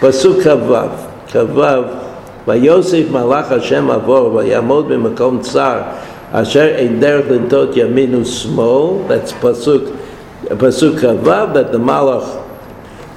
[0.00, 2.04] pasuk kavav, kavav.
[2.48, 5.80] ויוסף מלאך השם עבור ויעמוד במקום צר
[6.32, 9.92] אשר אין דרך לנטות ימין ושמאל, that's pasuk,
[10.48, 12.41] pasuk kavav, that the malach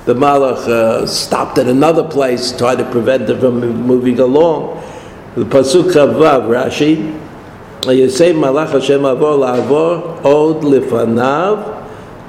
[0.06, 4.82] the Malach uh, stopped at another place, tried to prevent it from moving along.
[5.36, 7.18] The Pasuk Vav, Rashi,
[7.90, 11.58] יסי מלאך השם עבור לעבור עוד לפניו,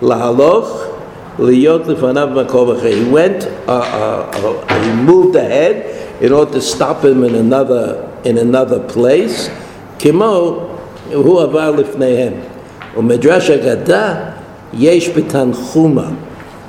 [0.02, 0.84] להלוך,
[1.38, 2.88] להיות לפניו במקום אחר.
[2.88, 4.36] He went, uh, uh,
[4.68, 5.76] uh, he moved ahead
[6.20, 9.50] in order to stop him in another, in another place,
[9.98, 10.60] כמו
[11.14, 12.32] הוא עבר לפניהם.
[12.96, 14.14] ומדרש אגדה
[14.78, 16.08] יש בתנחומה.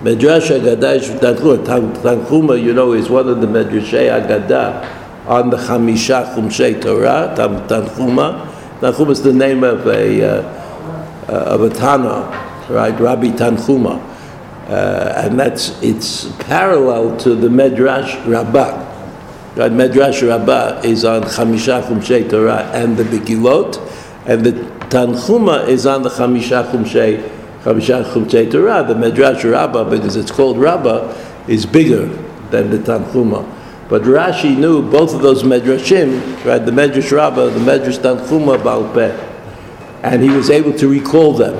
[0.03, 2.63] Medrash Haggadah is Tanchuma.
[2.63, 8.47] You know, is one of the Medrashay Haggadah on the Chamisha Chumshei Torah, Tanchuma.
[8.79, 10.43] Tanchuma is the name of a, uh,
[11.29, 12.31] uh of a Tana,
[12.71, 12.99] right?
[13.01, 14.01] Rabbi Tanchuma.
[14.69, 18.85] Uh, and that's, it's parallel to the Medrash Rabbah.
[19.57, 19.73] Right?
[19.73, 23.79] Medrash Rabbah is on Chamisha Chumshei Torah and the Megilot,
[24.29, 24.53] and the
[24.91, 28.85] Tanchuma is on the Chamisha Chumshei Chamisha Chumshei Torah.
[28.87, 31.15] The Medrash Rabbah, because it's called Rabbah,
[31.47, 32.07] is bigger
[32.51, 33.55] than the Tanchuma.
[33.89, 39.25] But Rashi knew both of those Medrashim, right, the Medrash Rabbah, the Medrash Tanchuma Balpeh,
[40.03, 41.55] and he was able to recall them,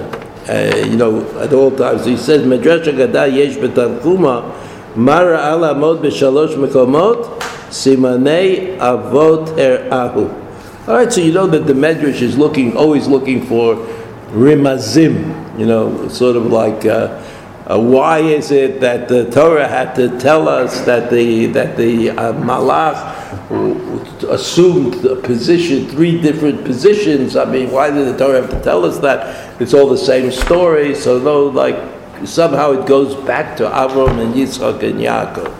[0.49, 2.05] uh, you know, at all times.
[2.05, 10.29] He says, Medrash Agadah Yesh Betanchuma, Mara ala mod b'shalosh mekomot, simanei avot her ahu.
[10.87, 13.77] All right, so you know that the Medrash is looking, always looking for
[14.31, 16.87] rimazim, you know, sort of like...
[16.87, 17.25] Uh,
[17.69, 22.09] uh, why is it that the Torah had to tell us that the that the
[22.09, 22.97] uh, malach
[24.31, 27.37] assumed a position, three different positions?
[27.37, 29.61] I mean, why did the Torah have to tell us that?
[29.61, 30.95] It's all the same story.
[30.95, 31.77] So though, like
[32.25, 35.55] somehow it goes back to Avram and Yitzchak and Yaakov,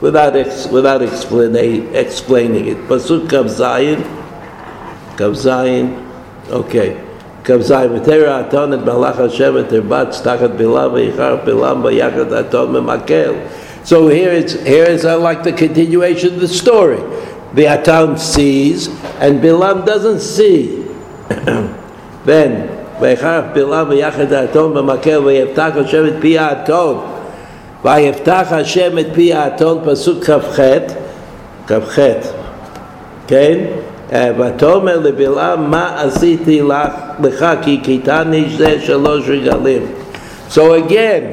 [0.00, 2.78] without ex, without explaining explaining it.
[2.88, 4.02] Pasuk Kav Zayin,
[5.16, 5.38] Kav
[6.50, 7.11] okay.
[7.44, 13.32] כ"ז, ותרא אתון את מלאך השם ותרבץ תחת בלעם ויחר בלעם ויחד אתון ממקל.
[13.84, 17.02] So here it's, here is uh, like the continuation of the story.
[17.54, 20.84] The Aton sees and Bilam doesn't see.
[22.24, 22.68] then,
[23.00, 26.98] ויחרף בלעם ויחד האתון במקל ויפתח השם את פי האתון
[27.84, 30.60] ויפתח השם את פי האתון פסוק כ"ח
[31.66, 31.98] כ"ח
[33.26, 33.58] כן?
[34.11, 36.61] ותאמר לבלעם מה עשיתי
[37.23, 39.81] לך כי קיטני זה שלוש רגלים.
[40.49, 41.23] So again,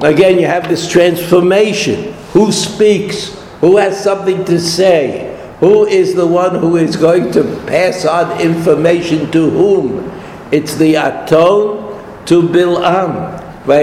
[0.00, 2.14] again you have this transformation.
[2.32, 3.36] Who speaks?
[3.60, 5.36] Who has something to say?
[5.60, 10.12] Who is the one who is going to pass on information to whom?
[10.52, 13.42] It's the Aton to Bil'am.
[13.66, 13.80] Now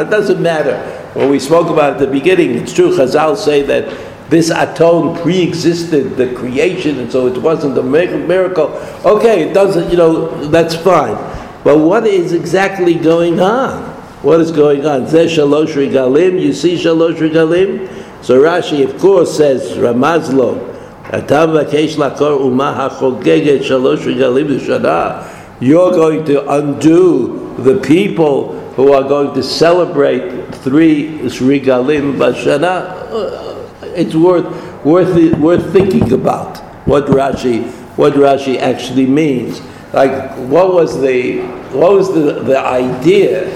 [0.00, 0.76] it doesn't matter.
[1.14, 3.84] When we spoke about at the beginning, it's true, Chazal say that
[4.29, 8.67] this aton pre-existed the creation, and so it wasn't a miracle.
[9.03, 11.15] Okay, it doesn't, you know, that's fine.
[11.63, 13.83] But what is exactly going on?
[14.21, 15.05] What is going on?
[15.07, 16.39] Zeh shalosh regalim.
[16.41, 17.89] You see shalosh regalim.
[18.23, 20.67] So Rashi, of course, says Ramazlo.
[21.05, 25.35] Atam vakesh lakor umah hachogeget shalosh regalim l'shana.
[25.59, 33.57] You're going to undo the people who are going to celebrate three regalim b'shana
[33.99, 34.45] it's worth
[34.85, 36.57] worth worth thinking about
[36.87, 39.61] what Rashi what Rashi actually means.
[39.93, 43.49] Like what was the what was the, the idea?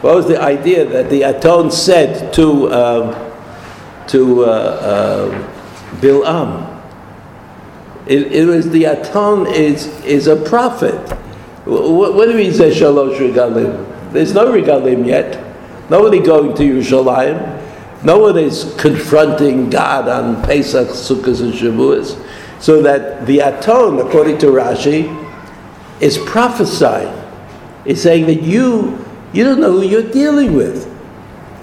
[0.00, 3.32] What was the idea that the Aton said to um,
[4.08, 5.48] to uh, uh,
[6.00, 6.76] Bilam?
[8.06, 10.98] It, it, was the Aton is is a prophet.
[11.66, 14.12] What, what do we say Shalosh Regalim?
[14.12, 15.44] There's no Regalim yet.
[15.90, 17.57] Nobody going to Yerushalayim.
[18.02, 22.24] No one is confronting God on Pesach, Sukkot, and Shavuos.
[22.60, 25.26] So that the Aton, according to Rashi,
[26.00, 27.14] is prophesying.
[27.84, 30.86] Is saying that you, you don't know who you're dealing with.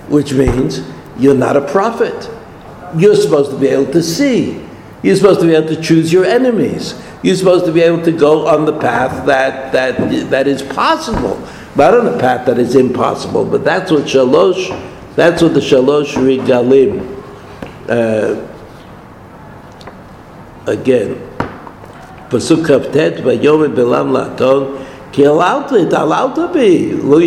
[0.10, 0.82] Which means
[1.18, 2.30] you're not a prophet.
[2.98, 4.66] You're supposed to be able to see.
[5.04, 7.00] You're supposed to be able to choose your enemies.
[7.24, 11.40] You're supposed to be able to go on the path that, that, that is possible.
[11.76, 13.46] Not on a path that is impossible.
[13.46, 14.70] But that's what Shalosh
[15.16, 17.00] that's what the Shalosh Regalim,
[17.88, 18.36] uh,
[20.70, 21.16] again,
[22.30, 24.86] Pasuk Kaftet, Vayom Belam Laton,
[25.18, 26.94] it, allowed to be.
[26.94, 27.20] Lo.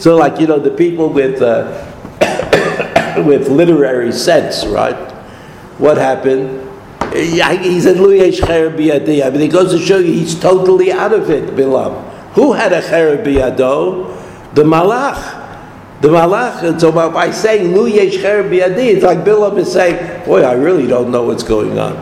[0.00, 1.84] So like, you know, the people with, uh,
[3.26, 4.96] with literary sense, right?
[5.76, 6.60] What happened?
[7.12, 9.26] He said, Lo yishcher biyadi.
[9.26, 12.08] I mean, it goes to show you he's totally out of it, Bilam.
[12.32, 14.18] Who had a cher biyado?
[14.54, 15.41] The malach
[16.02, 16.80] the malach.
[16.80, 21.22] so by saying "lu yesh it's like Bilam is saying, boy, I really don't know
[21.22, 21.94] what's going on.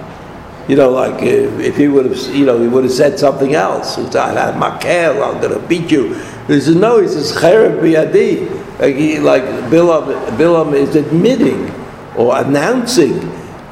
[0.69, 3.55] You know, like if, if he would have, you know, he would have said something
[3.55, 3.97] else.
[3.97, 6.15] He I'm makel, I'm going to beat you.
[6.47, 8.49] He says, no, he says "Cherub biyadi.
[8.81, 10.07] Like, like Bilam,
[10.39, 11.71] Bilam is admitting
[12.17, 13.21] or announcing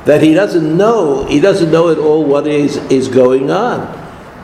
[0.05, 3.97] that he doesn't know, he doesn't know at all what is, is going on.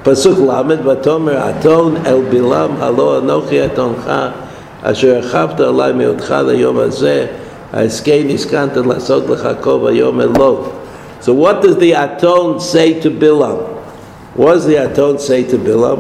[0.03, 4.44] Pasuk lamed v'tomer aton el bilam halo anochi atoncha
[4.84, 7.26] אשר הרחבת עלי מאותך ליום הזה
[7.74, 10.64] ההסכם הסכנת לעשות לך כה ויאמר לא
[11.22, 13.60] So what does the Aton say to Bilam?
[14.36, 16.00] What does the Aton say to Bilam?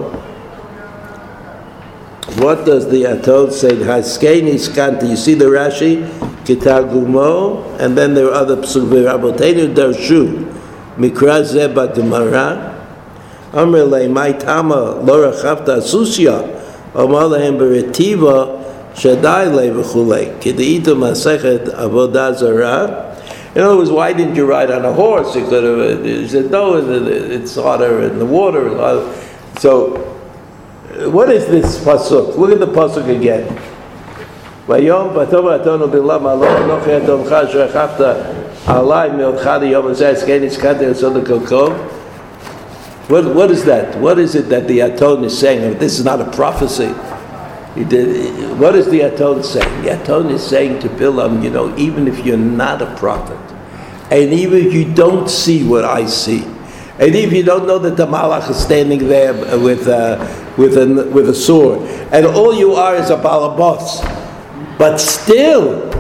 [2.37, 3.75] What does the Aton say?
[3.75, 5.09] Haskein iskanti.
[5.09, 6.07] You see the Rashi?
[6.45, 9.03] Kitagumo, and then there are other psukim.
[9.11, 10.49] Rabotenu darshu.
[10.97, 12.77] Mikra zeba gemara.
[13.53, 16.47] Amr le my tama lo rachavta asusya.
[16.95, 18.59] Amar lehem beretiva
[18.93, 20.39] shadai le v'chulei.
[20.39, 23.05] Kideita masechet avodah zarah.
[23.55, 25.35] In other words, why didn't you ride on a horse?
[25.35, 26.05] You could have.
[26.05, 28.69] He said, no, it's hotter in the water.
[29.57, 29.97] So,
[31.09, 32.37] what is this pasuk?
[32.37, 33.47] Look at the pasuk again.
[34.69, 38.05] ויום ותאמר אתונו בלעם הלא אנוכי אדומך אשר החפת
[38.67, 41.73] עלי מאותך ליום הזה כן הזכרתי לעשות הקלקול
[43.09, 43.97] what, what is that?
[43.97, 45.79] What is it that the Aton is saying?
[45.79, 46.93] This is not a prophecy.
[47.74, 49.82] What is the Aton saying?
[49.82, 53.38] The Aton is saying to Bilam, you know, even if you're not a prophet,
[54.12, 56.44] and even if you don't see what I see,
[57.00, 60.18] and even if you don't know that the Malach is standing there with, uh,
[60.56, 61.80] with, a, with a sword,
[62.12, 64.02] and all you are is a balabos,
[64.78, 65.90] but still,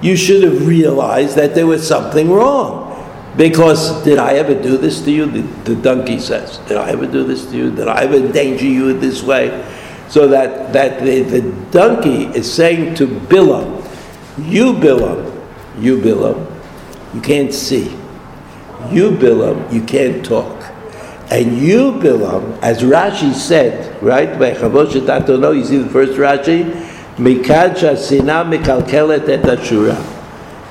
[0.00, 2.84] you should have realized that there was something wrong.
[3.36, 5.26] Because did I ever do this to you?
[5.26, 5.40] The,
[5.74, 7.74] the donkey says, Did I ever do this to you?
[7.74, 9.48] Did I ever endanger you in this way?
[10.14, 11.40] So that, that the, the
[11.72, 13.84] donkey is saying to Bilam,
[14.38, 15.44] You, Bilam,
[15.80, 16.46] you, Bilam,
[17.12, 17.90] you can't see.
[18.92, 20.72] You, Bilam, you can't talk.
[21.32, 24.38] And you, Bilam, as Rashi said, right?
[24.38, 26.62] By you see the first Rashi?
[27.16, 29.98] Mikad sina mikalkelet et ashura.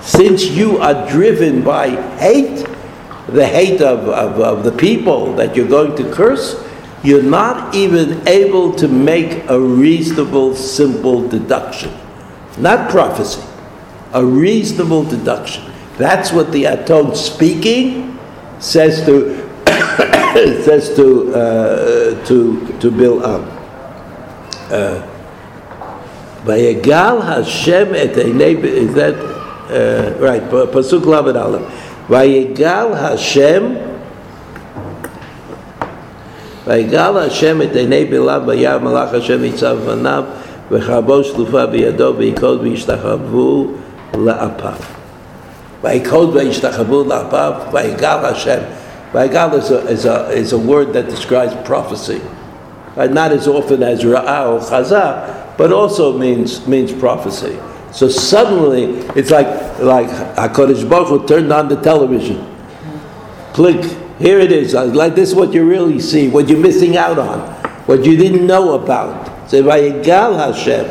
[0.01, 2.65] Since you are driven by hate,
[3.27, 6.62] the hate of, of, of the people that you're going to curse,
[7.03, 11.91] you're not even able to make a reasonable, simple deduction.
[12.57, 13.41] Not prophecy,
[14.13, 15.71] a reasonable deduction.
[15.97, 18.17] That's what the Aton speaking
[18.59, 19.43] says to
[20.63, 23.49] says to uh, to to Bilam.
[24.71, 25.09] Uh,
[26.45, 29.15] Vayegal Hashem et is that
[29.69, 30.41] uh, right?
[30.43, 31.61] Pasuk Lamed Aleph.
[32.07, 33.92] Vayegal Hashem
[36.66, 40.24] ויגל השם את עיני בלעם וירא מלאך השם ניצב בפניו
[40.70, 43.66] וחרבו שלופה בידו ויקוד וישתחוו
[44.18, 44.72] לאפיו.
[45.84, 48.60] ויקוד וישתחוו לאפיו ויגל השם.
[49.14, 52.20] ויגל is a, is, a, is a word that describes prophecy.
[52.96, 53.10] Right?
[53.10, 57.58] Not as often as ra'ah or chazah, but also means, means prophecy.
[57.92, 58.84] So suddenly,
[59.16, 59.48] it's like
[59.80, 62.44] like Hakadosh Baruch Hu turned on the television.
[63.54, 63.82] Click.
[64.23, 64.73] Here it is.
[64.73, 66.29] Uh, like this, is what you really see.
[66.29, 67.41] What you're missing out on.
[67.87, 69.49] What you didn't know about.
[69.51, 70.85] So Vayigal Hashem.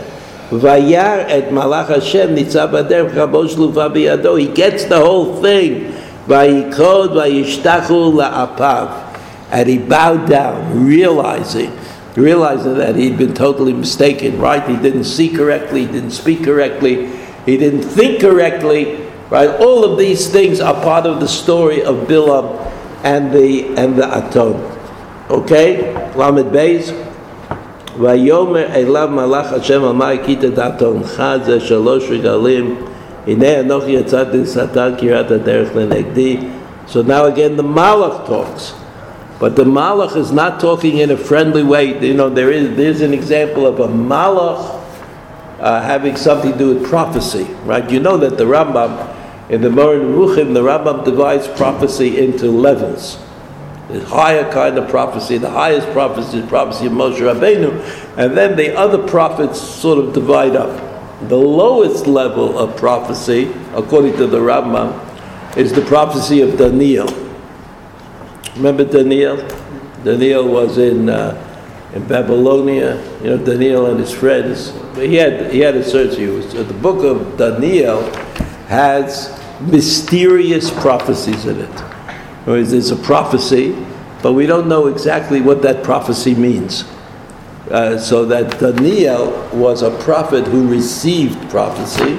[0.51, 4.39] Vayar et Malach Hashem nitzav ader chabosh biyado.
[4.39, 5.95] He gets the whole thing.
[6.27, 9.19] Vayikod vayishtachu la'apav.
[9.51, 11.79] And he bowed down, realizing
[12.15, 14.69] realizing that he'd been totally mistaken, right?
[14.69, 17.07] He didn't see correctly, he didn't speak correctly,
[17.47, 19.49] he didn't think correctly, right?
[19.49, 22.72] All of these things are part of the story of Bilam
[23.04, 24.56] and the and the Aton.
[25.30, 25.94] Okay?
[26.16, 26.94] Lamed Beis.
[28.00, 32.76] ויאמר אליו מלאך השם אמר כי תדעתונך זה שלוש רגלים
[33.28, 36.38] הנה אנוכי יצאתי לשטן קריאת הדרך לנגדי
[36.88, 38.74] So now again the Malach talks.
[39.40, 42.00] But the Malach is not talking in a friendly way.
[42.00, 44.82] You know, there is there's an example of a Malach
[45.60, 47.88] uh, having something to do with prophecy, right?
[47.90, 48.92] You know that the Rambam,
[49.49, 53.19] in the Moreh Nevuchim, the Rambam divides prophecy into levels.
[53.89, 58.57] The higher kind of prophecy, the highest prophecy is prophecy of Moshe Rabbeinu, and then
[58.57, 61.29] the other prophets sort of divide up.
[61.29, 64.99] The lowest level of prophecy, according to the Rambam,
[65.57, 67.09] is the prophecy of Daniel.
[68.57, 69.37] Remember Daniel?
[70.05, 71.49] Daniel was in uh,
[71.95, 72.97] in Babylonia.
[73.23, 74.73] You know Daniel and his friends.
[74.97, 76.17] He had he had a search.
[76.17, 78.03] He was, the book of Daniel
[78.67, 81.85] has mysterious prophecies in it.
[82.45, 83.77] There's a prophecy,
[84.23, 86.85] but we don't know exactly what that prophecy means.
[87.71, 92.17] Uh, so that Daniel was a prophet who received prophecy,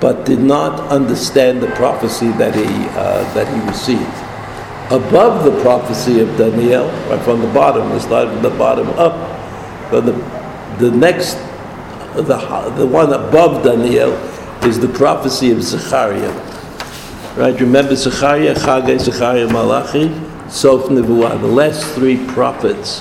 [0.00, 4.26] but did not understand the prophecy that he uh, that he received
[4.90, 9.14] above the prophecy of Daniel, right from the bottom, we start from the bottom up.
[9.90, 10.12] But the,
[10.78, 11.34] the next,
[12.14, 14.12] the, the one above Daniel
[14.64, 16.45] is the prophecy of Zechariah.
[17.36, 17.60] Right?
[17.60, 20.08] Remember Zechariah, Chagai, Zechariah, Malachi,
[20.48, 23.00] Sof Nevuah, the last three prophets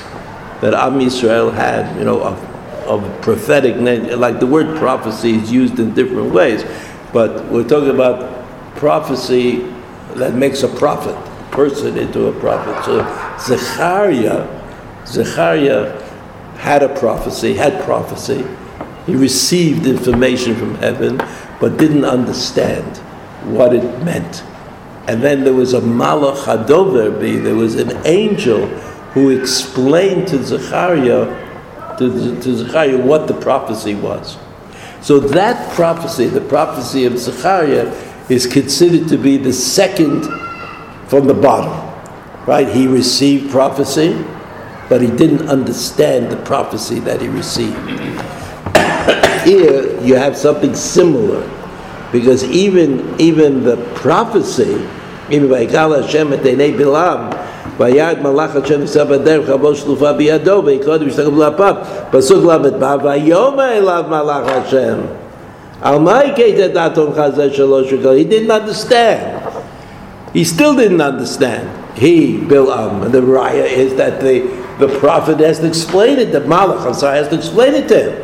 [0.60, 2.38] that Am Yisrael had, you know, of,
[2.86, 3.78] of prophetic,
[4.18, 6.66] like the word prophecy is used in different ways,
[7.14, 9.60] but we're talking about prophecy
[10.16, 11.16] that makes a prophet,
[11.52, 12.84] person into a prophet.
[12.84, 13.04] So
[13.40, 14.46] Zechariah,
[15.08, 15.98] Zechariah
[16.58, 18.46] had a prophecy, had prophecy.
[19.06, 21.22] He received information from heaven,
[21.62, 23.00] but didn't understand
[23.48, 24.44] what it meant.
[25.08, 28.66] And then there was a Malach Hadover, there was an angel
[29.14, 34.38] who explained to Zechariah, to, to Zechariah what the prophecy was.
[35.02, 37.86] So that prophecy, the prophecy of Zechariah,
[38.30, 40.24] is considered to be the second
[41.08, 41.84] from the bottom.
[42.48, 42.68] Right?
[42.68, 44.26] He received prophecy,
[44.90, 47.78] but he didn't understand the prophecy that he received.
[49.48, 51.44] Here you have something similar
[52.13, 54.87] because even even the prophecy,
[55.31, 57.31] even by Gal Hashem et Bilam,
[57.81, 61.75] ויעד מלאך השם ניסה בדרך חבו שלופה בידו ויקודם ישתגב לאפיו
[62.11, 64.97] פסוק ל"ו ויאמר אליו מלאך השם
[65.83, 69.21] על מה יקית את דעתו חזה שלוש רגל he didn't understand
[70.35, 74.43] he still didn't understand he Bilam and the raya is that the
[74.79, 77.99] the prophet has to explain it the malach I'm sorry has to explain it to
[78.05, 78.24] him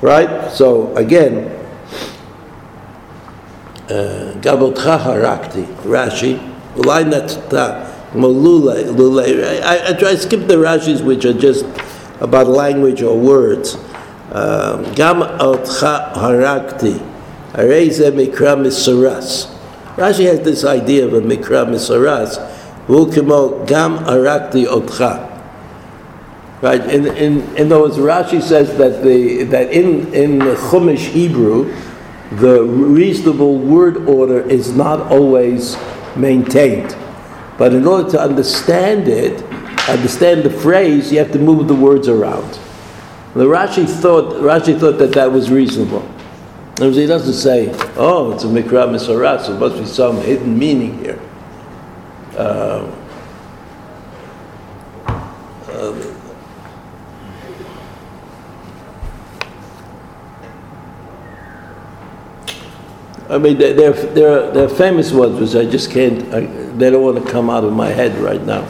[0.00, 0.50] Right?
[0.50, 1.50] So again,
[3.88, 6.38] Gabotcha uh, harakti, Rashi.
[6.76, 9.62] Ulai natata, malula, lule.
[9.62, 11.66] I, try to skip the Rashis, which are just
[12.20, 13.76] about language or words.
[14.32, 16.98] Um, gam otcha harakti,
[17.52, 19.54] areze mikra misaras.
[19.96, 22.38] Rashi has this idea of a mikra misaras.
[22.86, 25.33] Vukimo gam harakti otcha.
[26.64, 26.80] Right?
[26.80, 31.76] In, in, in other words, Rashi says that, the, that in, in the Chumash Hebrew,
[32.38, 35.76] the reasonable word order is not always
[36.16, 36.96] maintained.
[37.58, 39.42] But in order to understand it,
[39.90, 42.58] understand the phrase, you have to move the words around.
[43.34, 46.08] The Rashi thought, Rashi thought that that was reasonable.
[46.80, 50.58] Words, he doesn't say, oh, it's a Mikra Misarat, so there must be some hidden
[50.58, 51.20] meaning here.
[52.38, 52.90] Uh,
[63.34, 66.42] I mean, they're, they're, famous ones, which I just can't, I,
[66.76, 68.64] they don't want to come out of my head right now.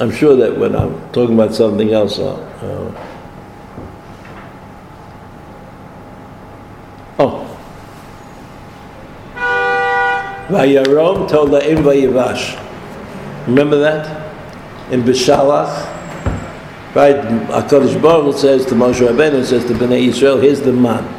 [0.00, 3.12] I'm sure that when I'm talking about something else, I'll, uh,
[7.18, 7.58] Oh.
[10.48, 12.56] Vayarom told Vayivash.
[13.46, 14.32] Remember that?
[14.90, 15.94] In Bishalach?
[16.94, 17.16] Right?
[17.16, 21.15] HaKadosh Baruch says to Moshe Rabbeinu, says to Bnei Israel, here's the man.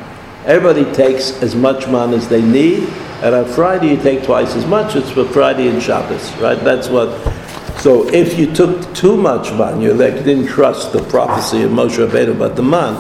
[0.48, 2.88] Everybody takes as much man as they need,
[3.22, 4.96] and on Friday you take twice as much.
[4.96, 6.58] It's for Friday and Shabbos, right?
[6.64, 7.10] That's what.
[7.82, 11.98] So if you took too much man, you like didn't trust the prophecy of Moshe
[11.98, 12.96] Rabbeinu about the man,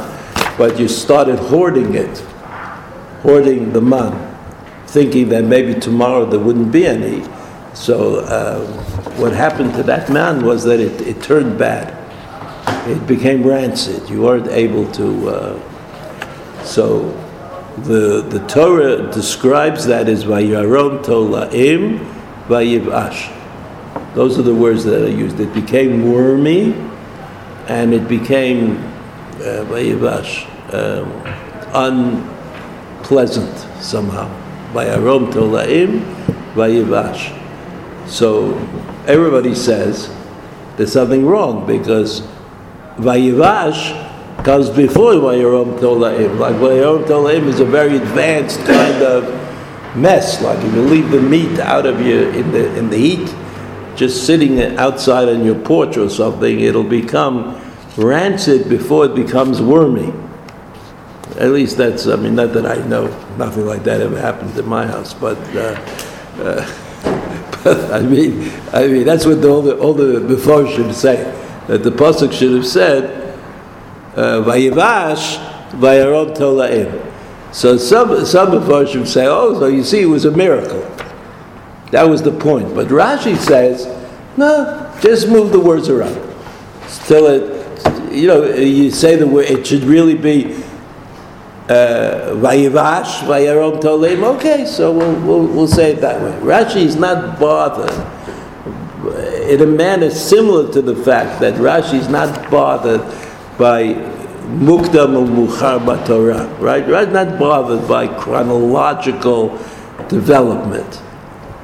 [0.57, 2.17] but you started hoarding it,
[3.21, 4.37] hoarding the man,
[4.87, 7.23] thinking that maybe tomorrow there wouldn't be any.
[7.73, 8.59] So uh,
[9.21, 11.95] what happened to that man was that it, it turned bad.
[12.89, 14.09] It became rancid.
[14.09, 15.29] You weren't able to.
[15.29, 17.23] Uh, so
[17.77, 21.99] the, the Torah describes that as Vayarom Tolaim
[22.47, 23.33] Vayivash.
[24.15, 25.39] Those are the words that are used.
[25.39, 26.73] It became wormy
[27.67, 32.23] and it became uh, Vayivash, um,
[33.03, 34.27] unpleasant somehow.
[34.73, 36.01] Vayarom Tolaim
[36.53, 37.37] Vayivash.
[38.07, 38.57] So
[39.05, 40.11] everybody says
[40.77, 42.21] there's something wrong because
[42.95, 44.06] Vayivash
[44.47, 46.39] comes before Vayarom Tolaim.
[46.39, 49.25] Like Vayarom Tolaim is a very advanced kind of
[49.97, 50.41] mess.
[50.41, 53.35] Like if you leave the meat out of your in the in the heat,
[53.97, 57.61] just sitting outside on your porch or something, it'll become
[57.97, 60.13] rancid before it becomes wormy.
[61.37, 64.65] At least that's I mean not that I know nothing like that ever happened in
[64.65, 65.37] my house, but.
[65.53, 65.75] Uh,
[66.39, 66.73] uh,
[67.91, 71.17] I mean, I mean that's what the, all the all the should say.
[71.67, 73.26] That the pasuk should have said,
[74.17, 75.37] Vayivash,
[75.71, 77.13] Vayarod Tolaim.
[77.53, 80.81] So some some of us would say, oh, so you see, it was a miracle.
[81.91, 82.75] That was the point.
[82.75, 83.87] But Rashi says,
[84.35, 86.21] no, just move the words around.
[86.87, 89.45] Still, it, you know, you say the word.
[89.45, 90.53] It should really be
[91.69, 94.23] uh, vayivash vayarom tolim.
[94.35, 96.31] Okay, so we'll, we'll we'll say it that way.
[96.45, 97.91] Rashi is not bothered
[99.49, 103.01] in a manner similar to the fact that Rashi is not bothered
[103.57, 103.95] by
[104.47, 106.87] mukdam or muchar Torah, right?
[106.87, 109.57] Right, not bothered by chronological
[110.07, 111.01] development.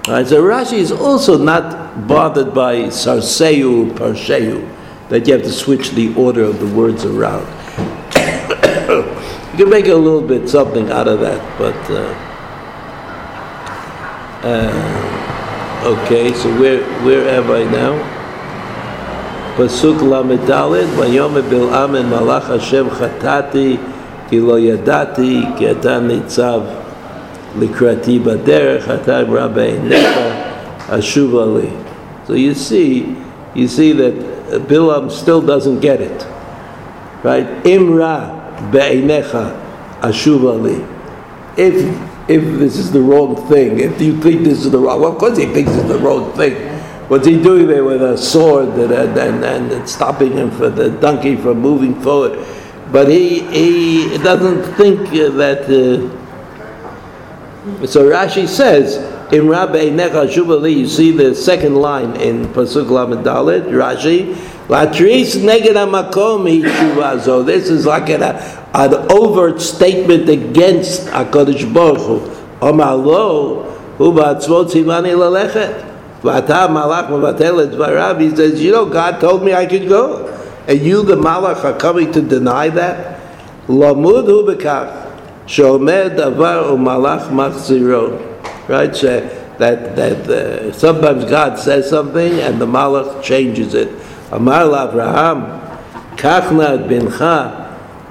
[0.07, 0.27] Right?
[0.27, 4.67] So Rashi is also not bothered by sarseu, parsheu,
[5.09, 7.45] that you have to switch the order of the words around.
[9.53, 11.75] you can make a little bit something out of that, but.
[11.89, 12.29] Uh,
[14.43, 18.12] uh, okay, so where where am I now?
[19.56, 23.78] Pasuk Lamed Dalet, Vayom Bil'am en Malach Hashem Chatati,
[24.28, 26.88] Ki lo yadati, Ki אתה ניצב
[27.56, 31.70] likrati baderech hatam rabbi necha ashuva li.
[32.26, 33.16] So you see,
[33.54, 34.14] you see that
[34.68, 36.26] Bilam still doesn't get it,
[37.22, 37.46] right?
[37.64, 39.58] Imra be'einecha
[40.00, 40.84] ashuva li.
[41.56, 41.74] If
[42.28, 45.18] if this is the wrong thing, if you think this is the wrong, well, of
[45.18, 46.71] course he thinks it's the wrong thing.
[47.13, 51.35] What's he doing there with a sword and, and, and, stopping him for the donkey
[51.35, 52.43] from moving forward?
[52.91, 55.65] But he, he doesn't think that.
[55.69, 56.09] Uh,
[57.85, 58.97] so Rashi says,
[59.31, 64.33] in Rabbi Necha Shubali, you see the second line in Pasuk Lamed Dalet, Rashi,
[64.67, 67.45] Latris neged hamakom shuvazo.
[67.45, 72.21] This is like an, an overt statement against HaKadosh Baruch Hu.
[72.59, 73.65] Omar lo,
[73.99, 75.92] hu lalechet.
[76.22, 78.20] V'ata malach mevatel et dvarav.
[78.20, 80.26] He says, you know, God told me I could go.
[80.66, 83.20] And you, the malach, are coming to deny that?
[83.68, 85.04] Lamud hu bekach.
[85.48, 88.08] שאומר דבר ומלאך מחזירו.
[88.68, 88.94] Right?
[88.94, 89.20] So
[89.58, 93.88] that, that uh, sometimes God says something and the malach changes it.
[94.34, 95.38] אמר לאברהם,
[96.16, 97.24] קח נא את בנך,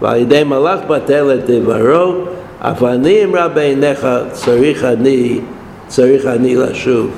[0.01, 2.13] ועל ידי מלאך בטל את דברו,
[2.59, 5.39] אף אני אמרה בעיניך, צריך אני,
[5.87, 7.09] צריך אני לשוב.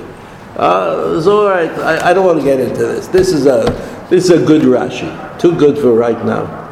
[0.56, 1.70] it's all right.
[1.80, 3.08] I, I don't want to get into this.
[3.08, 3.64] This is a
[4.08, 5.10] this is a good Rashi.
[5.40, 6.62] Too good for right now.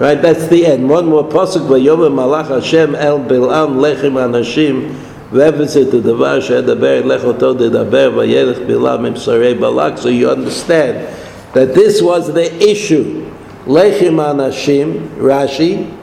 [0.00, 0.88] Right, that's the end.
[0.88, 4.94] One more pasuk yom malach Hashem el Bilam lechem anashim
[5.30, 9.98] ve'evitzit the devar she'edaber lechoto dedaber vayelech Bilam im sarei balak.
[9.98, 11.06] So you understand
[11.54, 13.24] that this was the issue.
[13.66, 15.96] Lechem anashim, Rashi,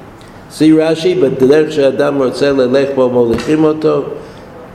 [0.50, 4.22] see Rashi, but derech she'adam rotzeh lelech bo molichim oto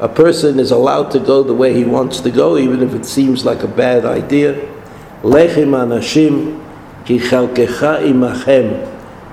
[0.01, 3.05] a person is allowed to go the way he wants to go, even if it
[3.05, 4.55] seems like a bad idea.
[5.23, 6.59] Lechem anashim
[7.05, 8.89] ki chalkecha imachem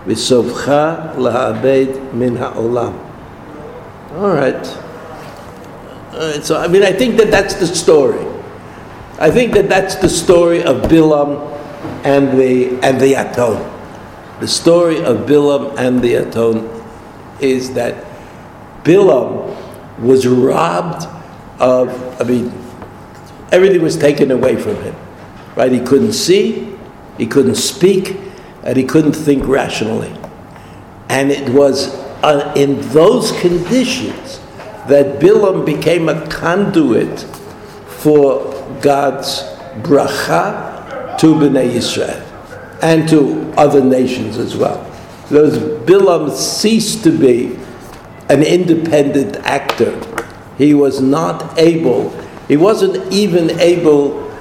[0.05, 2.93] v'sovcha la'abed min ha'olam.
[4.15, 4.67] All right.
[6.11, 6.43] All right.
[6.43, 8.25] So, I mean, I think that that's the story.
[9.19, 11.55] I think that that's the story of Bilam
[12.03, 13.73] and the, and the Aton.
[14.41, 16.69] The story of Bilam and the Aton
[17.39, 18.03] is that
[18.83, 19.55] Bilam
[19.99, 21.05] was robbed
[21.59, 22.51] of, I mean,
[23.51, 24.95] everything was taken away from him.
[25.55, 25.71] Right?
[25.71, 26.77] He couldn't see,
[27.17, 28.17] he couldn't speak,
[28.63, 30.13] and he couldn't think rationally.
[31.09, 34.39] And it was uh, in those conditions
[34.87, 37.21] that Bilam became a conduit
[37.87, 39.41] for God's
[39.81, 42.23] bracha to Bnei Yisrael
[42.81, 44.83] and to other nations as well.
[45.29, 47.57] Those Bilam ceased to be
[48.29, 49.99] an independent actor.
[50.57, 52.09] He was not able,
[52.47, 54.33] he wasn't even able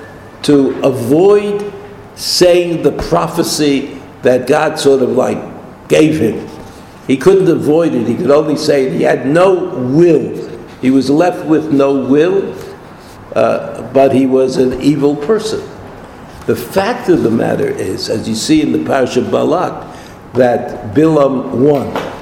[0.43, 1.73] to avoid
[2.15, 6.49] saying the prophecy that God sort of like gave him.
[7.07, 8.09] He couldn't avoid it.
[8.09, 8.93] He could only say it.
[8.95, 10.49] He had no will.
[10.81, 12.55] He was left with no will,
[13.35, 15.61] uh, but he was an evil person.
[16.47, 19.97] The fact of the matter is, as you see in the Parashat Balak,
[20.35, 22.16] that Bilam won.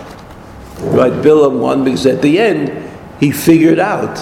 [0.93, 1.13] Right?
[1.13, 4.17] Bilam won because at the end he figured out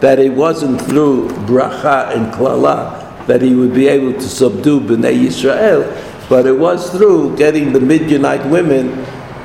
[0.00, 5.26] that it wasn't through bracha and klala that he would be able to subdue Bnei
[5.26, 9.04] Yisrael, but it was through getting the Midianite women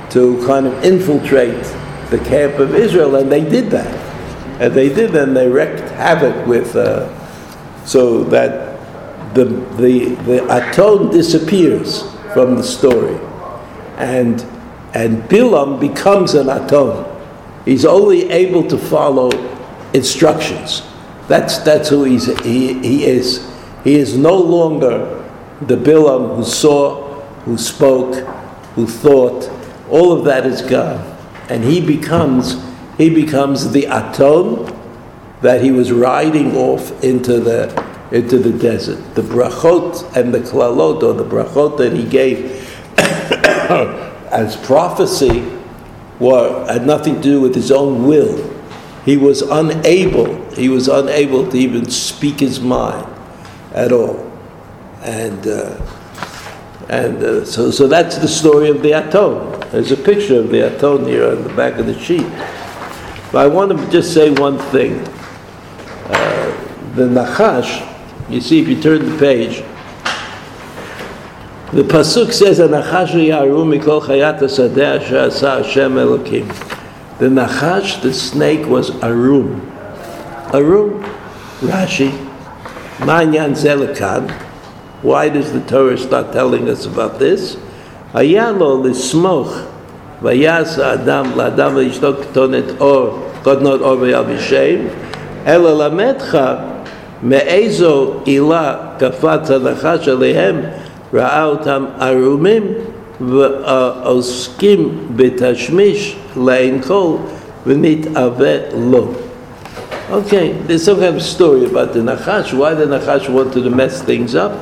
[0.10, 1.64] to kind of infiltrate
[2.10, 3.94] the camp of Israel, and they did that.
[4.62, 7.10] And they did, and they wreaked havoc with, uh,
[7.86, 8.80] so that
[9.36, 9.46] the,
[9.78, 12.04] the, the Aton disappears
[12.34, 13.20] from the story.
[13.98, 14.42] And,
[14.96, 17.06] and Bilam becomes an Aton.
[17.66, 19.30] He's only able to follow
[19.94, 20.82] instructions.
[21.28, 23.52] That's, that's who he's, he, he is.
[23.84, 25.24] He is no longer
[25.62, 28.16] the Bilam who saw, who spoke,
[28.76, 29.52] who thought,
[29.90, 31.16] all of that is gone.
[31.50, 32.64] and he becomes
[32.98, 34.72] he becomes the aton
[35.42, 37.70] that he was riding off into the
[38.12, 39.16] into the desert.
[39.16, 42.65] The brachot and the klalot, or the brachot that he gave
[44.36, 45.52] as prophecy,
[46.20, 48.54] were had nothing to do with his own will.
[49.06, 50.44] He was unable.
[50.52, 53.08] He was unable to even speak his mind
[53.74, 54.32] at all,
[55.02, 55.48] and.
[55.48, 55.92] Uh,
[56.88, 59.60] and uh, so, so that's the story of the Aton.
[59.72, 62.28] There's a picture of the Aton here on the back of the sheet.
[63.32, 65.00] But I want to just say one thing.
[66.06, 67.92] Uh, the Nachash,
[68.30, 69.64] you see, if you turn the page,
[71.75, 76.47] the pasuk says, "Nachash yaru mikol chayat asadeh asher Hashem Elokim."
[77.19, 79.61] The Nachash, the snake, was arum.
[80.55, 81.05] Arum,
[81.61, 82.11] Rashi,
[82.99, 84.31] Manyan Zelikan.
[85.03, 87.57] Why does the Torah start telling us about this?
[88.15, 89.67] Ayalo lismoch
[90.21, 94.77] vayas adam ladam v'ishto ketonet or קודנות אור ויל בשם,
[95.47, 96.39] אלא למדך
[97.23, 100.61] מאיזו עילה קפץ הנחש עליהם,
[101.15, 102.63] ראה אותם ערומים
[103.21, 107.13] ועוסקים בתשמיש לעין כל
[107.67, 108.57] ונתאווה
[108.91, 109.09] לו.
[110.13, 114.03] Okay, there's some kind of story about the Nachash, why the Nachash wanted to mess
[114.03, 114.53] things up.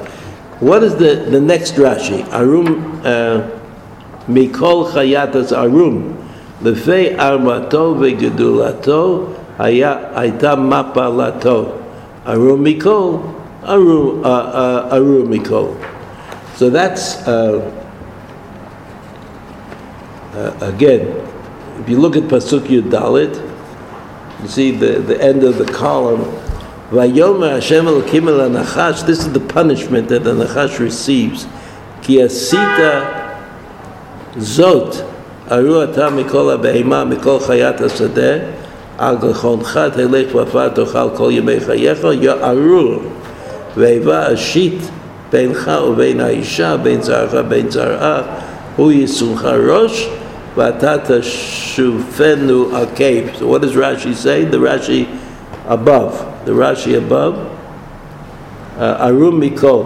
[0.61, 2.21] What is the, the next Rashi?
[2.31, 3.49] Arum, uh,
[4.29, 6.19] Mikol Chayatas Arum.
[6.62, 9.25] לפי ארמתו וגדולתו
[9.59, 11.64] היה, הייתה מפלתו.
[12.29, 13.12] ארום מכל,
[13.64, 15.64] ארום מכל.
[16.56, 17.72] So that's, uh,
[20.34, 21.08] uh, again,
[21.80, 23.34] if you look at Pasuk Yud Dalet,
[24.41, 26.22] you see the, the end of the column,
[26.89, 31.45] Vayomer Hashem Anachash, this is the punishment that the Nachash receives,
[32.01, 33.41] Kiasita
[34.36, 35.10] Zot
[35.47, 38.60] aruata Mikol HaBe'ima Mikol Chayat HaSadeh
[38.97, 42.99] על גחונך תלך ופת תאכל כל ימי חייך, יערו,
[45.33, 48.23] בינך ובין האישה, בין זרעך בין זרעה,
[48.77, 50.11] הוא יישומך ראש,
[50.57, 53.25] ואתה תשופנו על קייב.
[53.39, 54.45] So what does Rashi say?
[54.45, 55.07] The Rashi
[55.69, 56.12] above.
[56.47, 57.35] The Rashi above.
[58.81, 59.83] ארום מכל.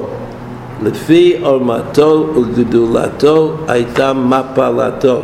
[0.82, 5.20] לפי עורמתו וגדולתו הייתה מפלתו.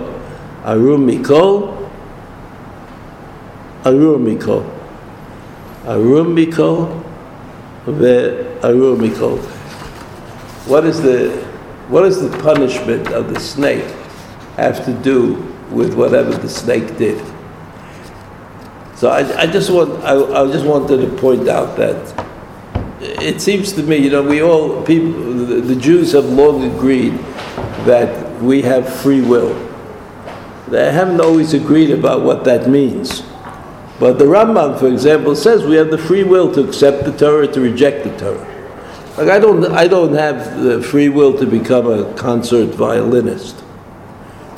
[0.64, 1.72] Arum Mikol,
[3.84, 4.64] Arum Mikol.
[5.86, 6.88] Arum Mikol,
[8.62, 9.38] Arum Mikol.
[10.65, 11.31] What is the
[11.89, 13.83] what is the punishment of the snake
[14.55, 15.35] have to do
[15.71, 17.19] with whatever the snake did?
[18.95, 22.25] So I, I just want I, I just wanted to point out that
[22.99, 27.13] it seems to me, you know, we all people the, the Jews have long agreed
[27.85, 29.53] that we have free will
[30.73, 33.21] they haven't always agreed about what that means.
[33.99, 37.47] But the Rambam, for example, says we have the free will to accept the Torah,
[37.47, 38.52] to reject the Torah.
[39.17, 43.63] Like I don't, I don't have the free will to become a concert violinist,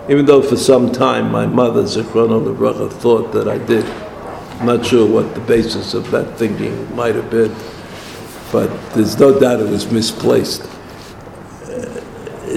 [0.09, 3.85] even though for some time my mother, Zichrono Lebracha, thought that I did.
[4.59, 7.53] I'm not sure what the basis of that thinking might have been,
[8.51, 10.63] but there's no doubt it was misplaced.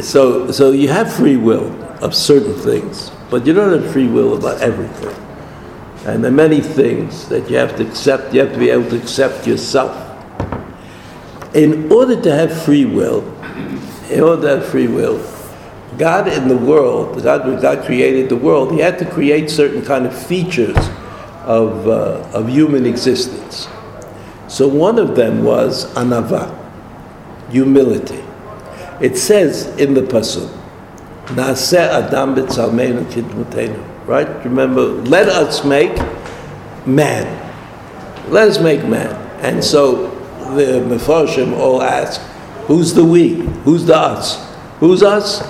[0.02, 1.72] So, so you have free will
[2.02, 3.10] of certain things.
[3.30, 5.14] But you don't have free will about everything.
[6.06, 8.32] And there are many things that you have to accept.
[8.32, 10.07] You have to be able to accept yourself.
[11.54, 13.22] In order to have free will,
[14.10, 15.18] in order to have free will,
[15.96, 20.06] God in the world, God, God created the world, He had to create certain kind
[20.06, 20.76] of features
[21.44, 23.66] of, uh, of human existence.
[24.48, 26.54] So one of them was anava,
[27.50, 28.22] humility.
[29.00, 30.54] It says in the Pasuk,
[31.30, 32.34] Adam
[34.06, 34.44] Right?
[34.44, 35.96] Remember, let us make
[36.86, 37.26] man.
[38.30, 39.14] Let us make man.
[39.42, 40.07] And so
[40.54, 42.20] the Mefarshim all ask,
[42.66, 43.34] who's the we?
[43.64, 44.44] Who's the us?
[44.80, 45.42] Who's us?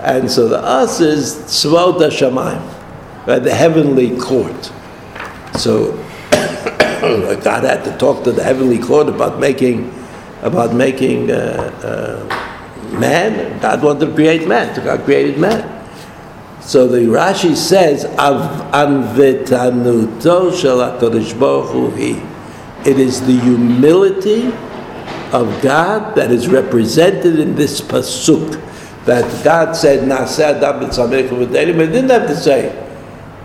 [0.00, 3.38] And so the us is Tzvot HaShamayim, right?
[3.38, 4.72] The heavenly court.
[5.58, 5.92] So
[6.30, 9.92] God had to talk to the heavenly court about making,
[10.42, 11.34] about making uh,
[11.82, 15.72] uh, man, God wanted to create man, so God created man.
[16.60, 21.90] So the Rashi says, Av anvetanuto shel HaKadosh Baruch Hu
[22.86, 24.46] It is the humility
[25.32, 28.62] of God that is represented in this pasuk.
[29.06, 32.72] That God said, Naseh Adam but He didn't have to say,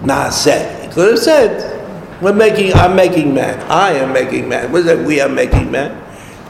[0.02, 0.84] Naseh.
[0.84, 3.60] He could have said, we're making, I'm making man.
[3.70, 4.72] I am making man.
[4.72, 5.06] What is that?
[5.06, 6.00] We are making man.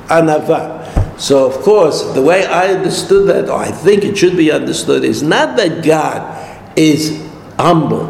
[0.08, 1.20] Anava.
[1.20, 5.06] So, of course, the way I understood that, or I think it should be understood,
[5.06, 7.26] is not that God is
[7.58, 8.08] humble,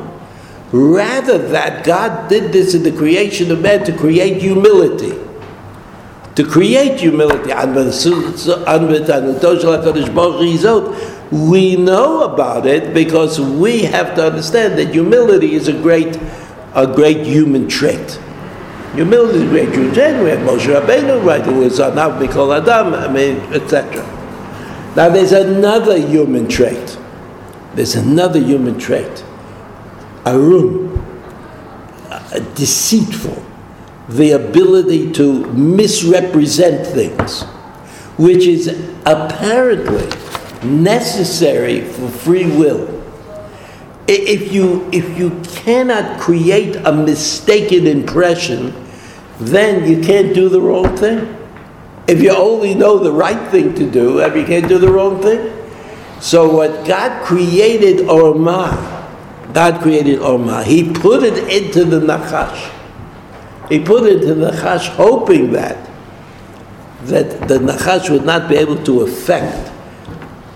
[0.71, 5.17] Rather that God did this in the creation of man to create humility.
[6.35, 7.51] To create humility.
[11.31, 16.17] We know about it because we have to understand that humility is a great,
[16.73, 18.19] a great human trait.
[18.95, 20.23] Humility is a great human trait.
[20.23, 24.05] We have Moshe Rabbeinu, right, who is Anav Mikol Adam, I mean, etc.
[24.95, 26.97] Now there's another human trait.
[27.75, 29.25] There's another human trait.
[30.25, 31.03] Arum,
[32.55, 33.43] deceitful,
[34.09, 37.43] the ability to misrepresent things,
[38.17, 38.67] which is
[39.05, 40.07] apparently
[40.67, 42.99] necessary for free will.
[44.07, 48.73] If you, if you cannot create a mistaken impression,
[49.39, 51.37] then you can't do the wrong thing.
[52.07, 55.53] If you only know the right thing to do, you can't do the wrong thing.
[56.19, 59.00] So what God created Orma,
[59.53, 62.71] God created Orma, He put it into the Nachash.
[63.69, 65.91] He put it into the Nachash hoping that
[67.03, 69.71] that the Nachash would not be able to affect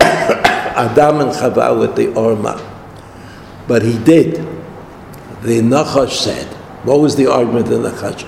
[0.00, 2.62] Adam and Chava with the Orma.
[3.66, 4.36] But he did.
[5.42, 6.46] The Nachash said,
[6.84, 8.22] what was the argument of the Nachash?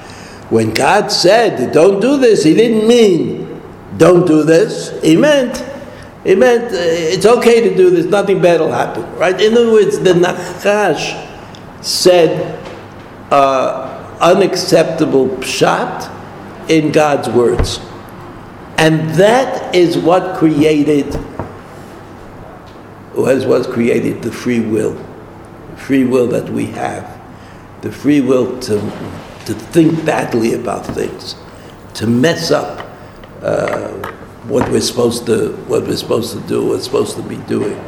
[0.51, 3.63] When God said, don't do this, he didn't mean,
[3.97, 5.01] don't do this.
[5.03, 5.59] He meant,
[6.29, 9.41] he meant, uh, it's okay to do this, nothing bad will happen, right?
[9.41, 11.27] In other words, the Nachash
[11.83, 12.63] said
[13.33, 17.81] uh, unacceptable pshat in God's words.
[18.77, 21.07] And that is what created
[23.15, 25.03] was what created the free will,
[25.77, 27.21] free will that we have,
[27.81, 28.79] the free will to
[29.47, 31.37] to think badly about things,
[31.95, 32.87] to mess up
[33.41, 34.13] uh,
[34.49, 37.79] what we're supposed to what we're supposed to do, what we're supposed to be doing.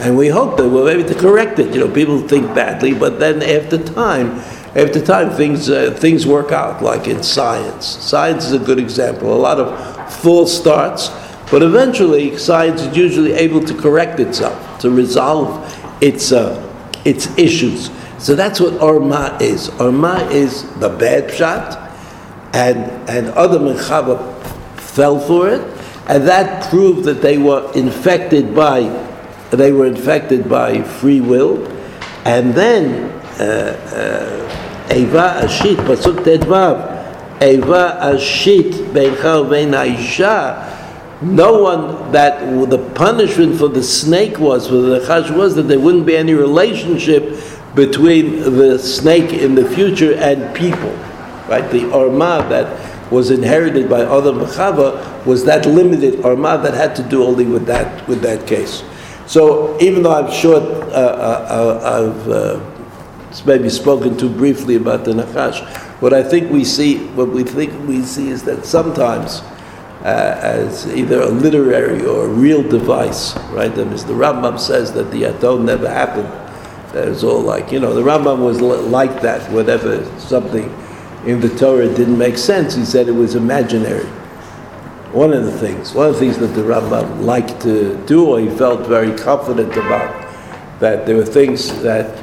[0.00, 1.74] And we hope that we'll be able to correct it.
[1.74, 4.38] You know, people think badly, but then after time,
[4.76, 6.82] after time, things uh, things work out.
[6.82, 9.32] Like in science, science is a good example.
[9.32, 11.10] A lot of false starts
[11.50, 15.64] but eventually, science is usually able to correct itself, to resolve
[16.02, 16.62] its, uh,
[17.06, 17.90] its issues.
[18.18, 19.68] So that's what Orma is.
[19.70, 21.76] Orma is the bad pshat,
[22.52, 22.78] and,
[23.08, 24.42] and Adam and Chava
[24.76, 25.62] fell for it,
[26.08, 28.82] and that proved that they were infected by,
[29.50, 31.66] they were infected by free will,
[32.24, 34.44] and then uh,
[34.90, 40.74] uh, Eva Ashit, Pasuk Tedvav, Eva Ashit, Beincha Ubein Aisha,
[41.20, 45.80] no one that the punishment for the snake was for the chash was that there
[45.80, 47.36] wouldn't be any relationship
[47.74, 50.96] between the snake in the future and people
[51.48, 51.68] right?
[51.70, 52.66] The arma that
[53.10, 57.66] was inherited by other Mechava was that limited arma that had to do only with
[57.66, 58.82] that with that case
[59.26, 65.04] so even though I'm sure uh, uh, uh I've uh, maybe spoken too briefly about
[65.04, 65.66] the Nachash
[66.00, 69.42] what I think we see what we think we see is that sometimes
[70.04, 73.76] uh, as either a literary or a real device, right?
[73.76, 76.28] And as the Rambam says that the Aton never happened,
[76.92, 80.72] that was all like, you know, the Rambam was like that, whatever something
[81.28, 84.06] in the Torah didn't make sense, he said it was imaginary.
[85.12, 88.40] One of the things, one of the things that the Rambam liked to do, or
[88.40, 90.10] he felt very confident about,
[90.80, 92.22] that there were things that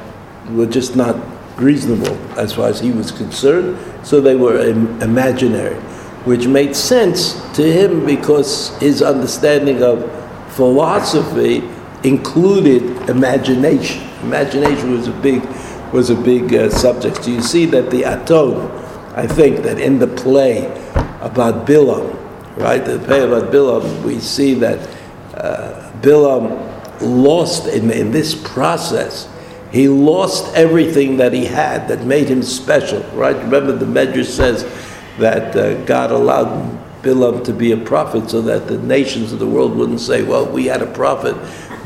[0.50, 1.16] were just not
[1.56, 5.80] reasonable as far as he was concerned, so they were Im- imaginary
[6.26, 10.02] which made sense to him because his understanding of
[10.54, 11.62] philosophy
[12.02, 14.02] included imagination.
[14.22, 15.42] Imagination was a big
[15.92, 17.22] was a big uh, subject.
[17.22, 18.56] So you see that the Aton,
[19.16, 20.66] I think that in the play
[21.22, 22.14] about Bilam,
[22.58, 24.86] right, the play about Bilam, we see that
[25.34, 29.26] uh, Bilam lost in, in this process.
[29.72, 33.36] He lost everything that he had that made him special, right?
[33.36, 34.64] Remember the Medrash says
[35.18, 39.46] that uh, God allowed Bilam to be a prophet so that the nations of the
[39.46, 41.36] world wouldn't say, well, we had a prophet,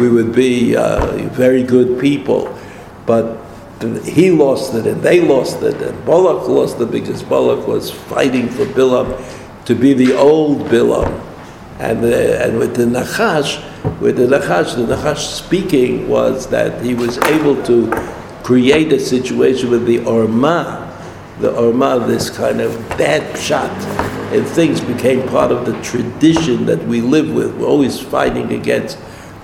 [0.01, 2.53] we would be uh, very good people.
[3.07, 3.39] But
[3.81, 8.49] he lost it and they lost it and Balak lost it because Balak was fighting
[8.49, 9.18] for Bilam
[9.64, 11.26] to be the old Bilam.
[11.78, 13.59] And, uh, and with the Nachash,
[14.01, 17.91] with the Nachash, the Nachash speaking was that he was able to
[18.43, 20.87] create a situation with the Orma,
[21.39, 23.70] the Orma, this kind of bad pshat,
[24.37, 27.57] and things became part of the tradition that we live with.
[27.57, 28.99] We're always fighting against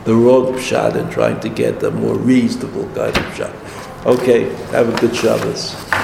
[0.05, 3.66] the wrong pshat and trying to get a more reasonable kind of pshat.
[4.07, 5.87] Okay, have a good Shabbos.